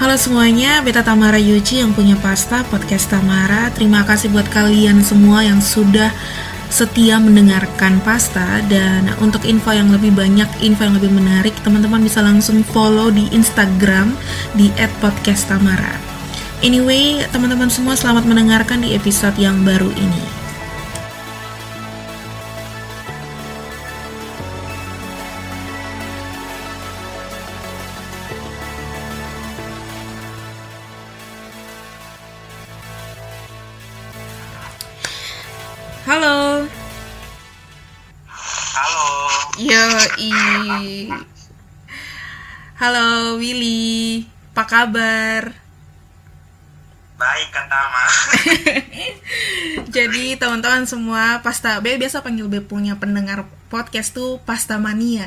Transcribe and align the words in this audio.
Halo 0.00 0.16
semuanya, 0.16 0.80
Beta 0.80 1.04
Tamara 1.04 1.36
Yuci 1.36 1.84
yang 1.84 1.92
punya 1.92 2.16
pasta 2.16 2.64
podcast 2.72 3.12
Tamara. 3.12 3.68
Terima 3.76 4.00
kasih 4.00 4.32
buat 4.32 4.48
kalian 4.48 5.04
semua 5.04 5.44
yang 5.44 5.60
sudah 5.60 6.08
setia 6.72 7.20
mendengarkan 7.20 8.00
pasta 8.00 8.64
dan 8.72 9.12
untuk 9.20 9.44
info 9.44 9.76
yang 9.76 9.92
lebih 9.92 10.16
banyak, 10.16 10.48
info 10.64 10.88
yang 10.88 10.96
lebih 10.96 11.12
menarik, 11.12 11.52
teman-teman 11.60 12.00
bisa 12.00 12.24
langsung 12.24 12.64
follow 12.64 13.12
di 13.12 13.28
Instagram 13.28 14.16
di 14.56 14.72
@podcasttamara. 15.04 16.00
Anyway, 16.64 17.20
teman-teman 17.28 17.68
semua 17.68 17.92
selamat 17.92 18.24
mendengarkan 18.24 18.80
di 18.80 18.96
episode 18.96 19.36
yang 19.36 19.68
baru 19.68 19.92
ini. 20.00 20.29
Kabar? 44.70 45.50
Baik 47.18 47.48
Katama. 47.50 48.04
Jadi 49.98 50.38
teman-teman 50.38 50.86
semua, 50.86 51.42
Pasta 51.42 51.82
B 51.82 51.98
biasa 51.98 52.22
panggil 52.22 52.46
B 52.46 52.62
punya 52.62 52.94
pendengar 52.94 53.50
podcast 53.66 54.14
tuh 54.14 54.38
Pasta 54.46 54.78
Mania. 54.78 55.26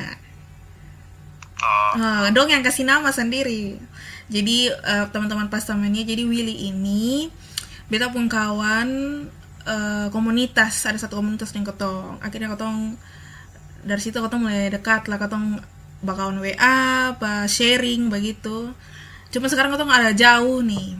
Oh, 1.60 1.92
Nah, 2.00 2.32
dong 2.32 2.50
yang 2.50 2.64
kasih 2.64 2.88
nama 2.88 3.12
sendiri. 3.12 3.76
Jadi 4.32 4.72
eh, 4.72 5.06
teman-teman 5.12 5.52
Pasta 5.52 5.76
Mania, 5.76 6.02
jadi 6.08 6.24
Willy 6.24 6.72
ini 6.72 7.28
beta 7.92 8.08
pun 8.08 8.26
kawan 8.26 8.88
eh, 9.68 10.06
komunitas, 10.08 10.88
ada 10.88 10.96
satu 10.96 11.20
komunitas 11.20 11.52
yang 11.52 11.68
ketong. 11.68 12.16
Akhirnya 12.24 12.48
ketong 12.56 12.96
dari 13.84 14.00
situ 14.00 14.18
ketong 14.18 14.48
mulai 14.48 14.72
dekat 14.72 15.04
lah 15.12 15.20
ketong 15.20 15.60
bakalan 16.00 16.40
WA, 16.40 17.12
apa 17.12 17.44
sharing 17.44 18.08
begitu. 18.08 18.72
Cuma 19.34 19.50
sekarang 19.50 19.74
ketong 19.74 19.90
ada 19.90 20.14
jauh 20.14 20.62
nih. 20.62 20.94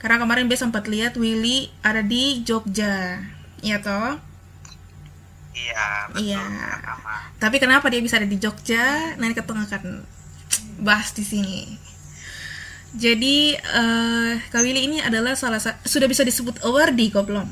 Karena 0.00 0.16
kemarin 0.16 0.48
beta 0.48 0.64
sempat 0.64 0.88
lihat 0.88 1.20
Willy 1.20 1.68
ada 1.84 2.00
di 2.00 2.40
Jogja. 2.40 3.20
Iya 3.60 3.84
toh? 3.84 4.16
iya 5.54 6.10
betul 6.10 6.24
Iya. 6.24 6.44
Tapi 7.36 7.56
kenapa 7.60 7.92
dia 7.92 8.00
bisa 8.00 8.16
ada 8.16 8.28
di 8.28 8.40
Jogja? 8.40 9.12
Nanti 9.20 9.36
kita 9.36 9.52
akan 9.52 10.00
bahas 10.80 11.12
di 11.12 11.24
sini. 11.24 11.76
Jadi 12.96 13.52
eh 13.52 14.32
Kak 14.48 14.64
Willy 14.64 14.88
ini 14.88 14.98
adalah 15.04 15.36
salah 15.36 15.60
satu 15.60 15.84
sudah 15.84 16.08
bisa 16.08 16.24
disebut 16.24 16.62
awardee 16.64 17.12
kok 17.12 17.26
belum? 17.28 17.48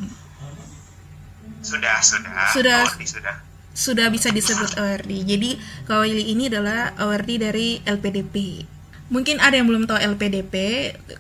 Sudah, 1.61 2.01
sudah. 2.01 2.47
Sudah. 2.57 2.81
Awardee 2.89 3.11
sudah. 3.11 3.35
Sudah 3.73 4.07
bisa 4.09 4.29
disebut 4.33 4.81
awardee. 4.81 5.29
Jadi 5.29 5.61
Kak 5.85 6.09
Willy 6.09 6.33
ini 6.33 6.49
adalah 6.49 6.97
awardee 6.97 7.39
dari 7.43 7.69
LPDP. 7.85 8.65
Mungkin 9.13 9.37
ada 9.45 9.53
yang 9.61 9.69
belum 9.69 9.85
tahu 9.85 10.01
LPDP. 10.01 10.55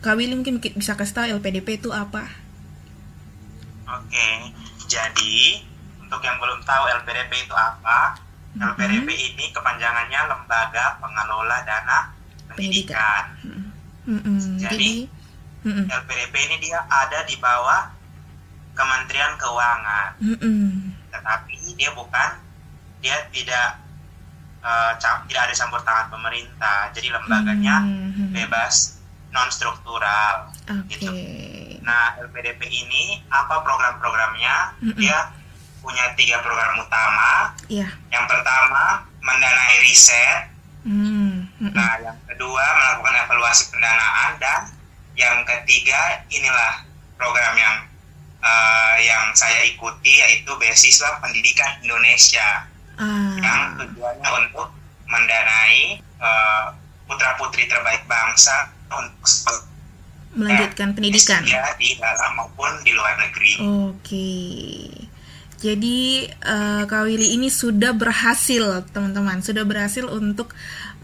Kak 0.00 0.16
Willy 0.16 0.32
mungkin 0.32 0.56
bisa 0.56 0.96
kasih 0.96 1.12
tahu 1.12 1.26
LPDP 1.36 1.76
itu 1.76 1.92
apa? 1.92 2.24
Oke. 3.84 4.28
Jadi, 4.88 5.60
untuk 6.00 6.24
yang 6.24 6.40
belum 6.40 6.64
tahu 6.64 6.88
LPDP 7.04 7.44
itu 7.44 7.52
apa? 7.52 8.16
Mhm. 8.56 8.64
LPDP 8.64 9.08
ini 9.12 9.44
kepanjangannya 9.52 10.20
Lembaga 10.24 10.96
Pengelola 11.04 11.58
Dana 11.68 11.98
Pendidikan. 12.48 13.24
Mm-mm. 14.08 14.56
Jadi, 14.56 14.66
Jadi, 14.66 14.92
mm-mm. 15.68 15.84
LPDP 15.88 16.34
ini 16.48 16.56
dia 16.64 16.80
ada 16.88 17.28
di 17.28 17.36
bawah 17.36 17.92
Kementerian 18.72 19.36
Keuangan. 19.36 20.16
Mm-mm. 20.16 20.96
tetapi 21.12 21.76
dia 21.76 21.92
bukan 21.92 22.40
dia 23.04 23.20
tidak 23.28 23.81
cam- 24.96 25.26
tidak 25.26 25.42
ada 25.44 25.54
campur 25.54 25.80
tangan 25.80 26.06
pemerintah 26.08 26.90
jadi 26.90 27.08
lembaganya 27.12 27.82
Mhm. 27.82 28.30
bebas 28.32 29.02
non 29.28 29.48
struktural 29.48 30.48
Oke. 30.62 30.86
gitu 30.88 31.10
nah 31.80 32.14
LPDP 32.16 32.62
ini 32.64 33.02
apa 33.26 33.58
program-programnya 33.60 34.78
Mm-mm. 34.80 34.94
dia 34.94 35.34
punya 35.78 36.14
tiga 36.14 36.38
program 36.38 36.78
utama 36.78 37.50
Ya. 37.66 37.90
yang 38.08 38.24
pertama 38.24 39.02
mendanai 39.18 39.82
riset 39.82 40.52
Mm. 40.82 41.46
Mm-mm. 41.58 41.72
nah 41.72 41.94
yang 41.96 42.18
kedua 42.24 42.62
melakukan 42.72 43.14
evaluasi 43.20 43.70
pendanaan 43.70 44.34
dan 44.36 44.60
yang 45.14 45.42
ketiga 45.42 45.98
inilah 46.28 46.82
program 47.14 47.54
yang 47.54 47.76
eh, 48.40 48.96
yang 49.00 49.30
saya 49.32 49.62
ikuti 49.64 50.18
yaitu 50.18 50.50
beasiswa 50.56 51.18
pendidikan 51.18 51.78
Indonesia 51.80 52.66
yang 53.38 53.60
Ah. 53.74 53.78
tujuannya 53.82 54.28
untuk 54.46 54.68
mendanai 55.06 56.00
putra 57.04 57.36
putri 57.36 57.68
terbaik 57.68 58.06
bangsa 58.08 58.72
untuk 58.88 59.52
melanjutkan 60.32 60.96
pendidikan. 60.96 61.44
S3 61.44 61.76
di 61.76 61.92
dalam 62.00 62.32
maupun 62.40 62.70
di 62.80 62.92
luar 62.96 63.20
negeri. 63.20 63.52
Oke. 63.92 64.30
Jadi 65.62 66.26
eh, 66.26 66.82
Kak 66.90 67.06
Willy 67.06 67.38
ini 67.38 67.46
sudah 67.46 67.94
berhasil, 67.94 68.82
teman-teman, 68.90 69.44
sudah 69.46 69.62
berhasil 69.62 70.02
untuk 70.10 70.50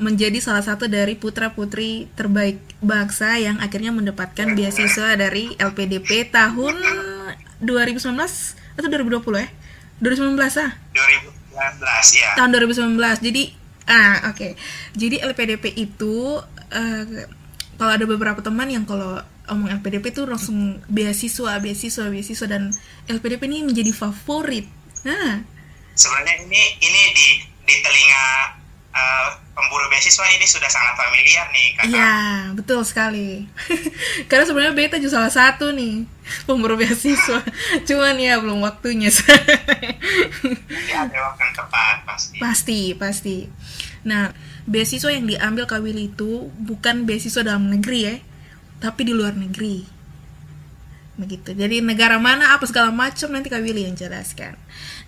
menjadi 0.03 0.43
salah 0.43 0.65
satu 0.67 0.91
dari 0.91 1.15
putra-putri 1.15 2.11
terbaik 2.19 2.59
bangsa 2.83 3.39
yang 3.39 3.63
akhirnya 3.63 3.95
mendapatkan 3.95 4.59
beasiswa 4.59 5.15
dari 5.15 5.55
LPDP 5.59 6.27
tahun 6.31 6.75
2019 7.63 8.19
atau 8.79 8.89
2020 8.89 9.47
ya? 9.47 9.49
2019 10.03 10.35
ah. 10.63 10.73
2019 11.59 12.23
ya. 12.23 12.31
tahun 12.39 12.51
2019 12.55 13.27
jadi 13.27 13.43
ah 13.89 14.31
oke. 14.31 14.49
Jadi 14.95 15.17
LPDP 15.25 15.65
itu 15.75 16.39
eh, 16.71 17.25
kalau 17.81 17.93
ada 17.95 18.05
beberapa 18.05 18.41
teman 18.45 18.69
yang 18.69 18.85
kalau 18.85 19.17
omong 19.49 19.73
LPDP 19.81 20.13
itu 20.13 20.29
langsung 20.29 20.85
beasiswa 20.93 21.57
beasiswa 21.57 22.05
beasiswa 22.13 22.47
dan 22.47 22.69
LPDP 23.09 23.49
ini 23.49 23.65
menjadi 23.65 23.93
favorit. 23.97 24.69
Nah. 25.09 25.41
Sebenarnya 25.97 26.47
ini 26.47 26.63
ini 26.85 27.03
di 27.17 27.27
di 27.65 27.75
telinga 27.81 28.58
eh, 28.99 29.27
pemburu 29.55 29.87
beasiswa 29.91 30.27
ini 30.35 30.47
sudah 30.47 30.71
sangat 30.71 30.95
familiar 30.99 31.47
nih 31.55 31.67
kakak. 31.79 31.91
iya 31.95 32.15
betul 32.55 32.83
sekali 32.83 33.47
karena 34.31 34.45
sebenarnya 34.47 34.75
beta 34.75 34.97
juga 34.99 35.23
salah 35.23 35.33
satu 35.35 35.71
nih 35.71 36.07
pemburu 36.47 36.75
beasiswa 36.75 37.43
cuman 37.89 38.19
ya 38.19 38.43
belum 38.43 38.63
waktunya 38.63 39.11
ada 41.09 41.19
waktu 41.31 41.41
yang 41.47 41.55
tepat 41.55 41.97
pasti. 42.05 42.37
Pasti, 42.39 42.81
pasti. 42.95 43.37
Nah, 44.07 44.35
beasiswa 44.67 45.11
yang 45.13 45.27
diambil 45.27 45.65
Kak 45.65 45.81
Willy 45.83 46.11
itu 46.13 46.51
bukan 46.59 47.07
beasiswa 47.07 47.43
dalam 47.47 47.71
negeri 47.71 48.01
ya, 48.05 48.17
tapi 48.83 49.07
di 49.07 49.13
luar 49.15 49.35
negeri. 49.39 49.87
Begitu. 51.19 51.51
Jadi 51.55 51.83
negara 51.83 52.23
mana 52.23 52.55
apa 52.55 52.63
segala 52.67 52.95
macam 52.95 53.31
nanti 53.35 53.51
Kak 53.51 53.63
Willy 53.63 53.87
yang 53.91 53.97
jelaskan. 53.99 54.55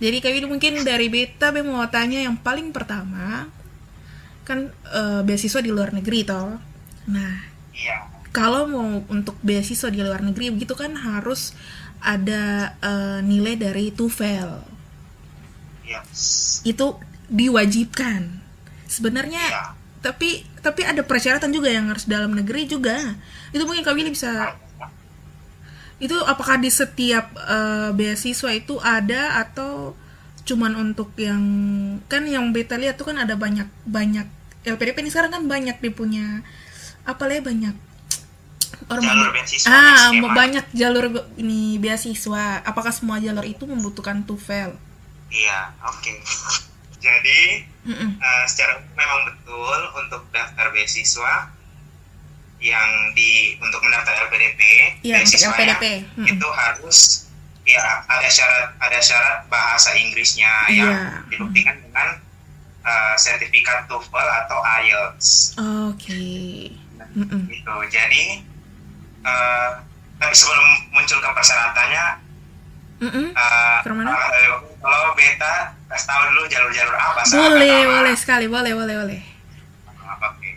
Jadi 0.02 0.16
Kak 0.22 0.32
Willy 0.34 0.48
mungkin 0.48 0.82
dari 0.82 1.06
beta 1.06 1.54
be 1.54 1.62
mau 1.62 1.86
tanya 1.86 2.18
yang 2.22 2.34
paling 2.38 2.74
pertama 2.74 3.46
kan 4.50 4.60
eh, 4.90 5.20
beasiswa 5.22 5.62
di 5.62 5.70
luar 5.70 5.94
negeri 5.94 6.26
toh. 6.26 6.58
Nah, 7.06 7.32
Iya. 7.70 7.96
kalau 8.30 8.66
mau 8.66 8.86
untuk 9.08 9.38
beasiswa 9.40 9.88
di 9.88 10.02
luar 10.02 10.20
negeri 10.20 10.50
begitu 10.50 10.74
kan 10.74 10.90
harus 10.94 11.54
ada 12.02 12.74
eh, 12.78 13.18
nilai 13.22 13.54
dari 13.54 13.88
TOEFL 13.90 14.50
Yes. 15.82 16.60
itu 16.62 16.94
diwajibkan 17.26 18.30
sebenarnya 18.86 19.42
Iya. 19.42 19.64
tapi 20.00 20.46
tapi 20.60 20.86
ada 20.86 21.02
persyaratan 21.02 21.50
juga 21.50 21.66
yang 21.66 21.90
harus 21.90 22.06
dalam 22.06 22.30
negeri 22.30 22.66
juga 22.66 22.94
itu 23.50 23.62
mungkin 23.64 23.82
kak 23.82 23.94
Willy 23.94 24.12
bisa 24.12 24.54
itu 25.98 26.16
apakah 26.24 26.56
di 26.56 26.70
setiap 26.70 27.34
eh, 27.36 27.90
beasiswa 27.92 28.50
itu 28.54 28.78
ada 28.80 29.42
atau 29.42 29.92
cuman 30.46 30.72
untuk 30.78 31.12
yang 31.18 31.42
kan 32.08 32.24
yang 32.24 32.50
beta 32.50 32.78
lihat 32.78 32.96
tuh 32.96 33.12
kan 33.12 33.18
ada 33.20 33.34
banyak 33.36 33.68
banyak 33.84 34.26
LPDP 34.62 35.00
ini 35.00 35.10
sekarang 35.10 35.30
kan 35.30 35.42
banyak 35.44 35.76
dia 35.76 35.92
punya 35.92 36.44
apa 37.02 37.22
lah 37.24 37.34
ya, 37.34 37.42
banyak 37.42 37.74
orang 38.86 39.02
Jalur 39.02 39.28
beasiswa 39.32 39.68
ah 39.68 40.08
mau 40.12 40.30
banyak 40.30 40.66
jalur 40.72 41.04
ini 41.36 41.76
beasiswa 41.76 42.60
apakah 42.62 42.90
semua 42.90 43.16
jalur 43.18 43.42
itu 43.42 43.64
membutuhkan 43.64 44.22
TOEFL 44.22 44.76
Iya, 45.30 45.70
oke. 45.80 46.10
Jadi 47.00 47.64
Mm-mm. 47.86 48.18
eh, 48.18 48.44
secara 48.44 48.76
memang 48.92 49.30
betul 49.30 49.78
untuk 49.96 50.26
daftar 50.28 50.68
beasiswa 50.68 51.48
yang 52.60 52.90
di 53.14 53.56
untuk 53.56 53.80
mendaftar 53.80 54.28
LPDP, 54.28 54.60
Iya, 55.00 55.24
LPDP. 55.24 56.04
Mm-mm. 56.12 56.26
itu 56.28 56.48
harus 56.50 56.98
ya 57.64 57.80
ada 58.04 58.28
syarat 58.28 58.74
ada 58.76 58.98
syarat 59.00 59.48
bahasa 59.48 59.96
Inggrisnya 59.96 60.50
yang 60.68 60.92
Iya. 60.92 61.24
dibuktikan 61.30 61.78
dengan 61.80 62.19
eh, 62.90 63.14
sertifikat 63.16 63.86
TOEFL 63.86 64.28
atau 64.44 64.58
IELTS. 64.82 65.54
Oke. 65.88 66.26
Mm-mm. 67.10 67.42
gitu. 67.50 67.74
Jadi 67.90 68.44
uh, 69.24 69.82
tapi 70.14 70.34
sebelum 70.36 70.68
muncul 70.92 71.18
ke 71.18 71.30
persyaratannya, 71.32 72.04
uh, 73.02 73.78
Ke 73.80 73.90
mana? 73.90 74.12
uh, 74.12 74.62
kalau 74.78 75.10
beta 75.16 75.74
kasih 75.88 76.06
tahu 76.06 76.22
dulu 76.30 76.42
jalur-jalur 76.46 76.94
apa. 76.94 77.20
Boleh, 77.26 77.78
boleh 77.88 78.14
sekali, 78.14 78.46
boleh, 78.46 78.72
boleh, 78.76 78.94
boleh. 79.00 79.20
Oke. 80.20 80.50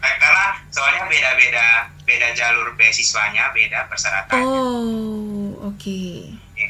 Karena 0.00 0.58
soalnya 0.72 1.06
beda-beda 1.06 1.92
beda 2.02 2.28
jalur 2.34 2.74
beasiswanya, 2.74 3.54
beda 3.54 3.86
persyaratannya. 3.86 4.42
Oh, 4.42 5.70
oke. 5.70 6.00
Oke. 6.50 6.66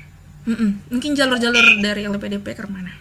Mm-mm. 0.50 0.70
Mungkin 0.90 1.14
jalur-jalur 1.14 1.80
dari 1.80 2.04
LPDP 2.04 2.46
ke 2.52 2.66
mana? 2.68 2.92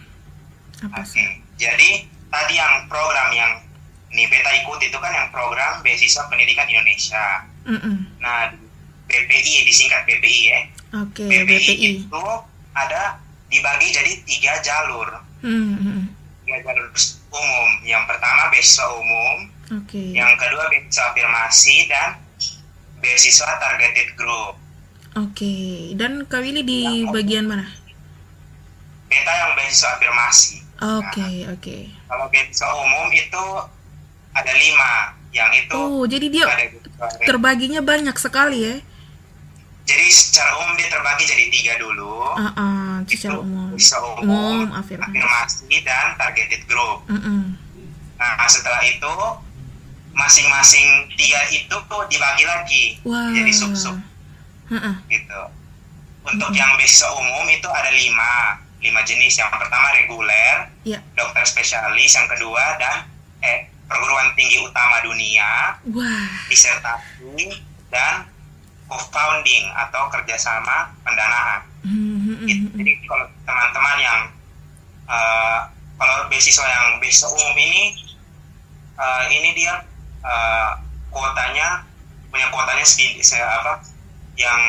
Apa 0.80 1.04
Oke, 1.04 1.10
sih? 1.10 1.26
Jadi 1.60 2.08
tadi 2.32 2.54
yang 2.56 2.88
program 2.88 3.28
yang 3.36 3.52
nih 4.10 4.26
beta 4.26 4.50
ikut 4.64 4.80
itu 4.80 4.98
kan 4.98 5.12
yang 5.12 5.28
program 5.30 5.84
beasiswa 5.84 6.26
pendidikan 6.26 6.66
Indonesia. 6.66 7.46
Mm-mm. 7.68 7.96
Nah, 8.18 8.50
BPI 9.06 9.68
disingkat 9.68 10.08
BPI 10.08 10.40
ya. 10.48 10.60
Oke, 11.04 11.28
BPI, 11.28 11.46
BPI. 11.46 11.90
itu 12.08 12.26
ada 12.74 13.20
dibagi 13.52 13.88
jadi 13.92 14.12
tiga 14.26 14.54
jalur, 14.64 15.08
Mm-mm. 15.44 16.10
tiga 16.42 16.56
jalur 16.64 16.88
umum. 17.30 17.70
Yang 17.86 18.02
pertama 18.10 18.50
beasiswa 18.50 18.86
umum, 18.98 19.36
Oke. 19.78 20.02
yang 20.16 20.32
kedua 20.40 20.66
beasiswa 20.72 21.14
afirmasi 21.14 21.76
dan 21.86 22.08
beasiswa 22.98 23.50
targeted 23.62 24.08
group. 24.18 24.58
Oke. 25.18 25.54
Dan 25.94 26.26
Kak 26.26 26.42
Willy 26.42 26.62
di 26.66 27.06
bagian 27.10 27.46
mana? 27.46 27.66
Beta 29.06 29.32
yang 29.34 29.52
beasiswa 29.54 29.98
afirmasi. 29.98 30.69
Oke, 30.80 31.28
oke. 31.46 31.76
Kalau 32.06 32.26
beasiswa 32.28 32.72
umum 32.74 33.08
itu 33.10 33.44
ada 34.30 34.52
lima, 34.52 34.92
yang 35.30 35.50
itu 35.52 35.74
Oh, 35.74 36.02
jadi 36.04 36.26
dia 36.26 36.44
terbaginya 37.22 37.80
banyak 37.80 38.16
sekali 38.16 38.58
ya? 38.62 38.76
Jadi 39.84 40.06
secara 40.06 40.54
umum 40.56 40.72
dia 40.74 40.86
terbagi 40.86 41.24
jadi 41.26 41.44
tiga 41.50 41.72
dulu. 41.76 42.22
Ah, 42.32 42.48
ah, 42.54 42.94
secara 43.04 43.38
umum. 43.38 43.74
Bisa 43.74 43.98
umum, 43.98 44.22
Umum, 44.22 44.66
afirmasi. 44.72 45.10
afirmasi, 45.10 45.74
dan 45.82 46.14
targeted 46.14 46.62
group. 46.64 47.02
Mm-mm. 47.06 47.58
Nah 48.14 48.46
setelah 48.46 48.80
itu 48.82 49.12
masing-masing 50.12 50.86
tiga 51.14 51.40
itu 51.50 51.72
tuh 51.72 52.02
dibagi 52.06 52.44
lagi 52.44 52.84
Wah. 53.02 53.30
jadi 53.30 53.50
sub-sub 53.50 53.96
Ah, 54.68 54.94
ah. 54.94 54.96
gitu. 55.06 55.40
Untuk 56.22 56.50
yang 56.52 56.70
beasiswa 56.76 57.10
umum 57.10 57.42
itu 57.48 57.66
ada 57.66 57.90
lima, 57.90 58.62
lima 58.80 59.00
jenis. 59.04 59.36
Yang 59.36 59.50
pertama 59.56 59.92
reguler, 59.94 60.68
Ya. 60.82 60.98
dokter 61.14 61.44
spesialis. 61.44 62.12
Yang 62.12 62.36
kedua 62.36 62.76
dan 62.80 63.06
eh 63.40 63.68
perguruan 63.86 64.32
tinggi 64.38 64.62
utama 64.62 65.02
dunia, 65.02 65.74
Wah. 65.90 66.28
disertasi 66.46 67.50
dan 67.90 68.26
co-founding 68.86 69.70
atau 69.74 70.10
kerjasama 70.10 70.90
pendanaan. 71.02 71.62
Mm-mm. 71.86 72.44
Gitu. 72.46 72.66
Jadi 72.74 72.92
kalau 73.06 73.26
teman-teman 73.46 73.96
yang 73.98 74.20
uh, 75.06 75.58
kalau 75.96 76.26
beasiswa 76.28 76.66
yang 76.66 76.98
beasiswa 76.98 77.30
umum 77.30 77.54
ini 77.56 77.98
uh, 78.98 79.24
ini 79.30 79.54
dia 79.54 79.80
uh, 80.22 80.76
kuotanya 81.10 81.82
punya 82.30 82.46
kuotanya 82.50 82.86
sedikit 82.86 83.22
saya 83.26 83.46
apa 83.62 83.82
yang 84.38 84.60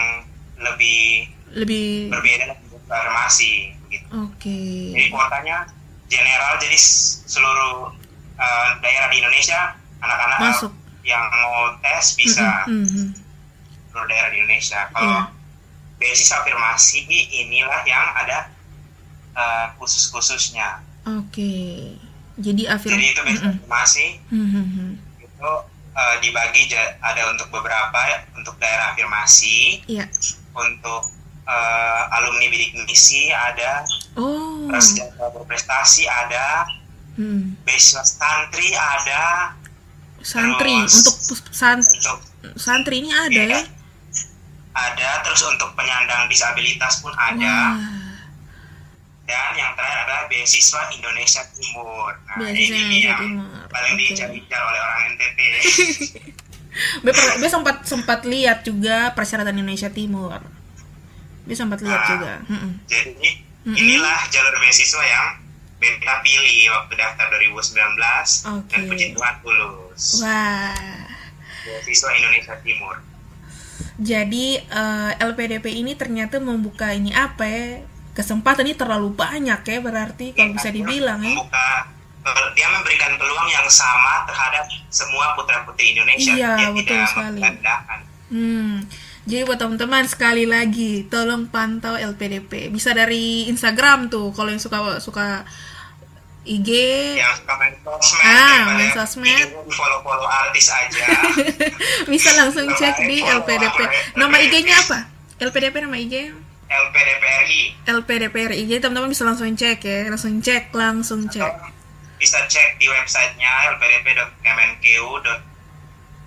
lebih 0.57 1.29
Lebih. 1.51 2.09
berbeda 2.09 2.43
dengan 2.57 2.81
farmasi 2.87 3.75
Oke. 4.13 4.91
Jadi 4.91 5.07
kuotanya 5.07 5.63
general 6.05 6.59
jadi 6.59 6.75
seluruh 7.23 7.95
uh, 8.35 8.69
daerah 8.79 9.07
di 9.07 9.17
Indonesia 9.17 9.71
anak-anak 9.97 10.39
Masuk. 10.41 10.71
yang 11.01 11.23
mau 11.31 11.71
tes 11.79 12.13
bisa 12.13 12.67
Mm-mm. 12.67 13.15
seluruh 13.87 14.07
daerah 14.07 14.29
di 14.29 14.37
Indonesia. 14.37 14.91
Kalau 14.91 15.07
Iya. 15.07 15.23
beasiswa 15.97 16.35
afirmasi 16.39 17.05
inilah 17.07 17.81
yang 17.85 18.05
ada 18.17 18.49
uh, 19.33 19.65
khusus-khususnya. 19.77 20.81
Oke. 21.07 21.95
Jadi 22.35 22.65
afirm. 22.65 22.97
Jadi 22.97 23.05
itu 23.07 23.21
Mm-mm. 23.21 23.37
afirmasi 23.55 24.05
Mhm. 24.27 24.87
itu 25.21 25.51
uh, 25.93 26.15
dibagi 26.19 26.67
ada 26.99 27.21
untuk 27.29 27.47
beberapa 27.49 27.99
untuk 28.33 28.57
daerah 28.57 28.91
afirmasi, 28.91 29.85
Iya. 29.87 30.05
untuk 30.51 31.07
uh, 31.51 32.03
alumni 32.13 32.47
bidik 32.47 32.71
misi 32.79 33.27
ada, 33.27 33.83
Oh. 34.13 34.67
prasejahtera 34.67 35.27
berprestasi 35.29 36.07
ada, 36.07 36.63
Hmm. 37.13 37.59
beasiswa 37.61 38.01
santri 38.01 38.71
ada, 38.71 39.51
Santri 40.21 40.69
Terus- 40.85 41.01
untuk 41.01 41.17
san- 41.49 41.81
untuk 41.81 42.19
santri 42.55 43.01
ini 43.01 43.09
ada 43.09 43.41
ya? 43.51 43.61
ada, 44.71 45.09
terus 45.19 45.41
untuk 45.43 45.73
penyandang 45.73 46.29
disabilitas 46.29 47.01
pun 47.01 47.09
ada. 47.11 47.73
Wah. 47.73 47.99
Dan 49.21 49.51
yang 49.55 49.73
terakhir 49.73 49.97
adalah 50.03 50.23
beasiswa 50.27 50.91
Indonesia 50.91 51.41
Timur. 51.51 52.13
Nah, 52.21 52.37
Beasiswa 52.37 52.53
ini 52.53 52.77
Indonesia 52.77 53.09
yang 53.09 53.19
Timur. 53.19 53.65
paling 53.65 53.91
Oke. 53.91 53.99
diincar-incar 53.99 54.61
oleh 54.61 54.79
orang 54.79 54.99
NTT. 55.09 55.39
Be, 57.03 57.11
be 57.11 57.47
sempat 57.47 57.83
sempat 57.83 58.19
lihat 58.23 58.61
juga 58.61 59.11
persyaratan 59.11 59.51
Indonesia 59.53 59.89
Timur. 59.89 60.37
Be 61.43 61.53
sempat 61.53 61.79
lihat 61.79 61.99
Ah. 61.99 62.09
juga. 62.09 62.33
Mm-mm. 62.45 62.71
Jadi 62.85 63.29
Mm-mm. 63.63 63.75
inilah 63.75 64.19
jalur 64.27 64.55
beasiswa 64.57 65.03
yang 65.03 65.27
beta 65.77 66.21
pilih 66.21 66.57
waktu 66.71 66.93
daftar 66.93 67.25
2019 67.31 67.73
dan 67.73 68.53
Oke. 68.55 68.77
puji 68.85 69.05
Tuhan 69.11 69.35
lulus. 69.41 70.03
Wah. 70.19 70.77
Beasiswa 71.61 72.09
Indonesia 72.15 72.53
Timur. 72.59 72.95
Jadi 73.97 74.57
eh, 74.57 75.11
LPDP 75.19 75.65
ini 75.75 75.93
ternyata 75.93 76.37
membuka 76.37 76.89
ini 76.89 77.11
apa 77.11 77.43
ya? 77.43 77.65
Kesempatan 78.11 78.65
ini 78.65 78.75
terlalu 78.75 79.09
banyak 79.11 79.61
ya 79.61 79.77
berarti 79.79 80.33
kalau 80.33 80.53
bisa 80.53 80.69
dibilang 80.69 81.17
ya. 81.17 81.33
Membuka 81.33 81.67
eh, 82.21 82.47
dia 82.53 82.67
memberikan 82.67 83.13
peluang 83.15 83.45
yang 83.47 83.65
sama 83.65 84.25
terhadap 84.25 84.65
semua 84.87 85.33
putra-putri 85.33 85.93
Indonesia. 85.93 86.29
Iya, 86.29 86.49
dia 86.55 86.69
betul 86.71 86.85
tidak 86.93 87.09
sekali. 87.09 87.41
Hmm. 88.31 88.75
Jadi 89.21 89.45
buat 89.45 89.61
teman-teman 89.61 90.09
sekali 90.09 90.49
lagi 90.49 91.05
tolong 91.05 91.45
pantau 91.45 91.93
LPDP. 91.93 92.73
Bisa 92.73 92.89
dari 92.91 93.45
Instagram 93.47 94.09
tuh 94.09 94.33
kalau 94.33 94.49
yang 94.49 94.57
suka 94.57 94.97
suka 94.97 95.45
IG 96.41 96.69
Yang 97.21 97.45
suka 97.45 97.53
main 97.53 97.73
sosmed, 97.85 98.25
Ah, 98.25 98.59
main 98.73 98.89
sosmed. 98.89 99.49
follow-follow 99.69 100.25
artis 100.25 100.73
aja. 100.73 101.05
bisa 102.11 102.33
langsung 102.33 102.65
cek 102.73 103.05
di 103.05 103.21
LPDP. 103.21 103.77
Nama 104.17 104.35
IG-nya 104.41 104.75
apa? 104.89 105.05
LPDP 105.37 105.85
nama 105.85 105.97
IG 106.01 106.33
LPDPRI 106.71 107.61
LPDPRI. 107.85 108.61
Jadi 108.65 108.79
teman-teman 108.81 109.11
bisa 109.11 109.21
langsung 109.21 109.45
cek 109.53 109.85
ya, 109.85 110.09
langsung 110.09 110.41
cek, 110.41 110.73
langsung 110.73 111.29
cek. 111.29 111.45
atau 111.45 111.69
bisa 112.17 112.37
cek 112.47 112.77
di 112.77 112.85
websitenya 112.89 113.77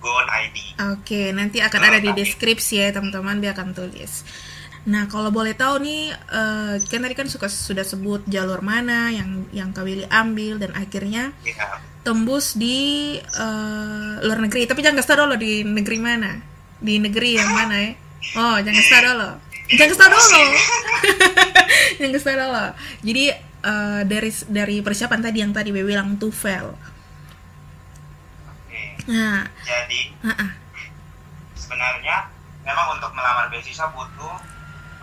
lpdp.kemenkeu.go.id. 0.05 0.57
Oke, 0.93 1.21
nanti 1.33 1.57
akan 1.61 1.81
ada 1.81 1.99
di 1.99 2.11
deskripsi 2.13 2.75
ya 2.81 2.87
teman-teman, 2.93 3.41
dia 3.41 3.51
akan 3.57 3.73
tulis. 3.73 4.21
Nah, 4.85 5.09
kalau 5.09 5.33
boleh 5.33 5.57
tahu 5.57 5.81
nih, 5.81 6.13
eh, 6.13 6.73
kan 6.85 7.01
tadi 7.01 7.15
kan 7.17 7.25
suka 7.25 7.49
sudah 7.49 7.81
sebut 7.81 8.21
jalur 8.29 8.61
mana 8.61 9.09
yang 9.09 9.49
yang 9.49 9.73
Kak 9.73 9.81
Willy 9.81 10.05
ambil 10.13 10.61
dan 10.61 10.77
akhirnya 10.77 11.33
Ya, 11.41 11.81
tembus 12.05 12.53
di 12.53 13.17
eh, 13.17 14.11
luar 14.21 14.39
negeri. 14.45 14.69
Tapi 14.69 14.85
jangan 14.85 15.01
kasih 15.01 15.09
tahu 15.09 15.19
dulu 15.25 15.35
di 15.41 15.65
negeri 15.65 15.97
mana, 15.97 16.37
di 16.77 17.01
negeri 17.01 17.41
yang 17.41 17.49
mana 17.49 17.75
ya? 17.81 17.91
Oh, 18.37 18.57
jangan 18.61 18.77
kasih 18.77 18.93
tahu 18.93 19.03
dulu. 19.09 19.29
Jangan 19.73 19.89
kasih 19.89 20.01
tahu 20.05 20.09
dulu. 20.13 20.43
jangan 21.97 22.11
kasih 22.13 22.27
tahu 22.29 22.37
dulu. 22.37 22.65
Jadi 23.01 23.23
eh, 23.65 24.01
dari 24.05 24.31
dari 24.53 24.75
persiapan 24.85 25.19
tadi 25.25 25.37
yang 25.41 25.49
tadi 25.49 25.73
Bebe 25.73 25.89
bilang 25.89 26.13
TOEFL. 26.21 26.94
Nah, 29.05 29.45
Jadi 29.61 30.17
ah, 30.25 30.33
ah. 30.33 30.51
sebenarnya 31.53 32.29
memang 32.65 32.97
untuk 32.97 33.13
melamar 33.13 33.53
beasiswa 33.53 33.85
butuh 33.93 34.35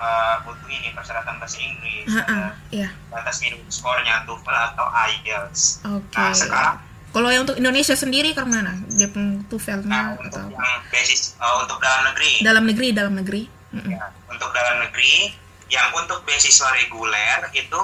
eh, 0.02 0.34
butuh 0.42 0.68
ini 0.68 0.90
persyaratan 0.90 1.38
bahasa 1.38 1.58
Inggris, 1.62 2.10
ah, 2.10 2.18
ah, 2.18 2.26
ada 2.26 2.48
ya. 2.74 2.88
batas 3.14 3.38
minimum 3.38 3.70
skornya 3.70 4.26
TOEFL 4.26 4.56
atau 4.74 4.86
IELTS. 4.90 5.86
Oke. 5.86 6.18
Nah 6.18 6.34
sekarang 6.34 6.76
Kalau 7.12 7.28
yang 7.28 7.44
untuk 7.44 7.60
Indonesia 7.60 7.92
sendiri 7.92 8.32
ke 8.32 8.40
mana? 8.40 8.72
Dia 8.88 9.04
pun 9.12 9.44
TOEFL-nya 9.46 9.92
nah, 9.92 10.16
atau 10.16 10.24
untuk 10.24 10.42
apa? 10.48 10.56
yang 10.56 10.74
basis 10.88 11.36
eh, 11.36 11.54
untuk 11.60 11.78
dalam 11.78 12.02
negeri, 12.08 12.32
Dalam 12.40 12.64
negeri, 12.64 12.88
dalam 12.90 13.14
negeri. 13.14 13.42
Mm-mm. 13.72 13.88
ya, 13.88 14.04
untuk 14.28 14.50
dalam 14.52 14.84
negeri 14.84 15.32
yang 15.72 15.88
untuk 15.96 16.24
beasiswa 16.28 16.68
reguler 16.76 17.48
itu 17.56 17.80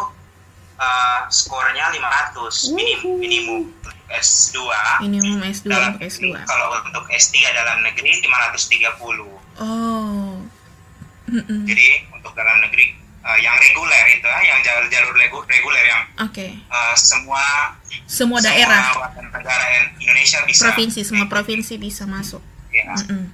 eh, 0.78 1.20
skornya 1.28 1.90
500 1.90 2.72
minim, 2.72 2.98
minimum 3.16 3.60
S2 4.08 4.56
Minimum 5.00 5.42
S2 5.44 5.66
dalam 5.66 5.92
untuk 5.92 6.06
S2. 6.06 6.24
negeri. 6.24 6.46
kalau 6.46 6.66
untuk 6.80 7.04
S3 7.06 7.34
dalam 7.52 7.76
negeri 7.82 8.10
530 8.20 9.26
Oh. 9.58 10.38
Mm-mm. 11.28 11.60
jadi 11.62 11.86
untuk 12.10 12.32
dalam 12.32 12.56
negeri 12.58 12.94
eh, 13.20 13.38
yang 13.38 13.52
reguler 13.54 14.04
itu 14.08 14.24
ya 14.24 14.40
yang 14.46 14.60
jalur-jalur 14.62 15.12
regu- 15.14 15.44
reguler 15.44 15.84
yang 15.84 16.02
Oke. 16.20 16.56
eh, 16.56 16.94
semua 16.94 17.74
Semua 18.06 18.40
daerah, 18.40 18.88
semua 18.88 19.12
negara 19.30 19.64
Indonesia 19.94 20.40
bisa 20.42 20.64
provinsi, 20.66 21.00
semua 21.02 21.26
provinsi 21.26 21.74
bisa 21.76 22.06
masuk. 22.06 22.40
ya. 22.70 22.88
Mm-mm. 22.94 23.28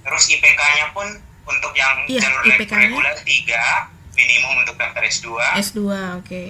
Terus 0.00 0.24
IPK-nya 0.28 0.90
pun 0.90 1.06
untuk 1.44 1.72
yang 1.72 2.02
Iya, 2.04 2.20
jalur 2.20 2.42
IPK-nya. 2.42 2.82
reguler 2.82 3.14
3 3.16 3.93
minimum 4.14 4.62
untuk 4.62 4.74
daftar 4.78 5.02
S2 5.02 5.28
S2, 5.60 5.78
oke. 6.22 6.42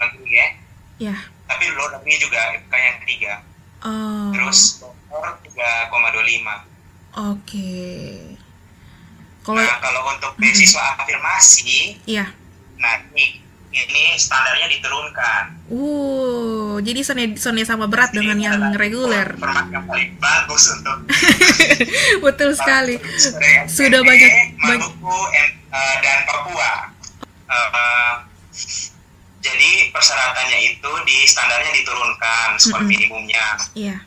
negeri 0.00 0.30
ya. 0.32 0.48
Ya. 1.00 1.16
Tapi 1.50 1.64
luar 1.74 1.98
negeri 1.98 2.14
juga 2.20 2.38
IPK 2.54 2.74
yang 2.76 2.98
3. 3.02 3.86
Oh. 3.88 4.30
Terus 4.36 4.58
dokter 5.10 5.50
3,25. 5.90 6.70
Oke. 7.34 7.72
Kalau 9.40 9.56
Nah, 9.56 9.80
kalau 9.80 10.00
untuk 10.12 10.36
beasiswa 10.36 11.00
afirmasi, 11.00 11.96
iya. 12.04 12.28
nah 12.76 13.00
ini, 13.10 13.40
ini 13.72 14.04
standarnya 14.20 14.68
diturunkan. 14.68 15.44
Uh, 15.72 16.76
jadi 16.84 17.00
Sonia 17.40 17.64
sama 17.64 17.88
berat 17.88 18.12
dengan 18.12 18.36
Ini 18.36 18.46
yang 18.52 18.60
reguler. 18.76 19.32
Format 19.40 19.72
yang 19.72 19.88
paling 19.88 20.12
bagus 20.20 20.76
untuk 20.76 21.08
Betul 22.28 22.52
sekali. 22.52 23.00
Sudah 23.16 23.64
Sudah 23.64 24.00
banyak 24.04 24.60
Maluku 24.60 25.18
eh, 25.32 25.48
dan 26.04 26.18
Papua. 26.28 26.99
Eh, 27.50 28.14
jadi 29.40 29.70
persyaratannya 29.90 30.58
itu 30.70 30.90
di 31.08 31.18
standarnya 31.26 31.72
diturunkan 31.82 32.60
skor 32.60 32.84
Mm-mm. 32.84 32.90
minimumnya. 32.92 33.58
Iya. 33.74 33.98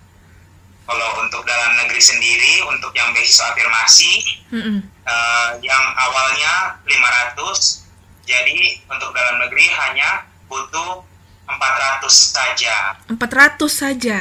Kalau 0.84 1.10
untuk 1.24 1.48
dalam 1.48 1.80
negeri 1.80 2.00
sendiri, 2.00 2.64
untuk 2.68 2.92
yang 2.96 3.12
beasiswa 3.12 3.52
afirmasi, 3.52 4.14
Mm-mm. 4.54 4.80
eh, 4.84 5.50
yang 5.66 5.84
awalnya 6.00 6.80
500, 6.86 7.84
jadi 8.24 8.58
untuk 8.88 9.12
dalam 9.12 9.42
negeri 9.44 9.68
hanya 9.68 10.24
butuh 10.48 11.04
400 11.50 12.08
saja. 12.08 12.76
400 13.12 13.68
saja. 13.68 14.18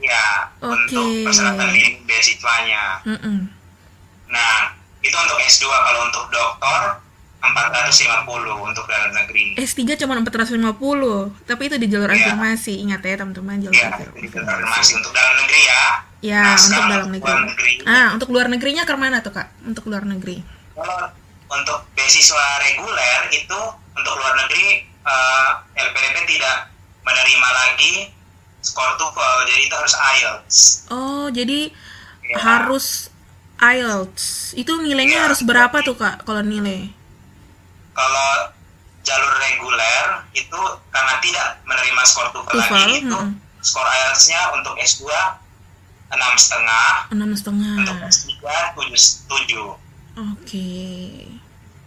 Ya, 0.00 0.26
Oke. 0.64 0.72
untuk 0.72 1.28
persyaratan 1.28 1.68
minimum 1.76 2.08
beasiswanya. 2.08 3.04
Mm-mm. 3.04 3.52
Nah, 4.32 4.72
itu 5.04 5.12
untuk 5.12 5.36
S2 5.44 5.64
kalau 5.68 6.00
untuk 6.08 6.24
doktor 6.32 7.04
450 7.40 8.28
untuk 8.62 8.84
dalam 8.84 9.10
negeri. 9.10 9.56
S3 9.56 9.80
cuma 9.96 10.14
450, 10.14 10.70
tapi 11.42 11.62
itu 11.66 11.76
di 11.76 11.86
jalur 11.86 12.08
afirmasi. 12.08 12.80
Ingat 12.80 13.00
ya 13.00 13.16
teman-teman 13.16 13.56
jalur 13.60 13.74
Ya, 13.74 13.88
afirmasi. 13.96 14.92
untuk 14.94 15.10
dalam 15.10 15.34
negeri 15.36 15.60
ya. 15.62 15.84
Ya, 16.20 16.42
Nah, 16.42 16.54
untuk 16.54 16.82
dalam 16.86 17.08
negeri. 17.10 17.32
negeri. 17.46 17.72
Ah, 17.82 18.08
untuk 18.12 18.28
luar 18.28 18.46
negerinya 18.46 18.84
ke 18.84 18.92
mana 18.94 19.18
tuh, 19.18 19.32
Kak? 19.32 19.48
Untuk 19.62 19.88
luar 19.88 20.04
negeri. 20.04 20.44
Kalau 20.70 21.08
untuk 21.48 21.88
beasiswa 21.92 22.46
reguler 22.62 23.20
itu 23.30 23.60
untuk 23.90 24.14
luar 24.14 24.36
negeri 24.38 24.84
eh, 25.00 25.50
LPDP 25.74 26.28
tidak 26.28 26.68
menerima 27.00 27.48
lagi 27.50 28.12
skor 28.60 28.92
TOEFL, 28.94 29.48
jadi 29.48 29.60
itu 29.64 29.74
harus 29.74 29.94
IELTS. 29.96 30.56
Oh, 30.90 31.26
jadi 31.30 31.72
Ya. 32.22 32.36
harus 32.38 33.08
IELTS. 33.58 34.52
Itu 34.54 34.76
nilainya 34.78 35.18
Iya. 35.18 35.24
harus 35.26 35.40
berapa 35.42 35.80
tuh, 35.80 35.96
Kak, 35.96 36.22
kalau 36.22 36.40
nilai? 36.40 36.92
Kalau 38.00 38.30
jalur 39.00 39.32
reguler 39.38 40.04
itu 40.32 40.60
karena 40.88 41.14
tidak 41.20 41.60
menerima 41.64 42.02
skor 42.02 42.32
TOEFL, 42.32 42.56
lagi 42.56 42.82
itu 42.98 43.18
skor 43.60 43.84
IELTS-nya 43.84 44.40
untuk 44.56 44.72
S2 44.76 45.04
enam 46.10 46.32
setengah, 46.34 46.88
Enam 47.12 47.30
setengah. 47.32 47.74
untuk 47.78 47.96
S3 48.02 48.32
tujuh 48.74 48.96
tujuh. 49.28 49.68
Oke. 50.16 50.72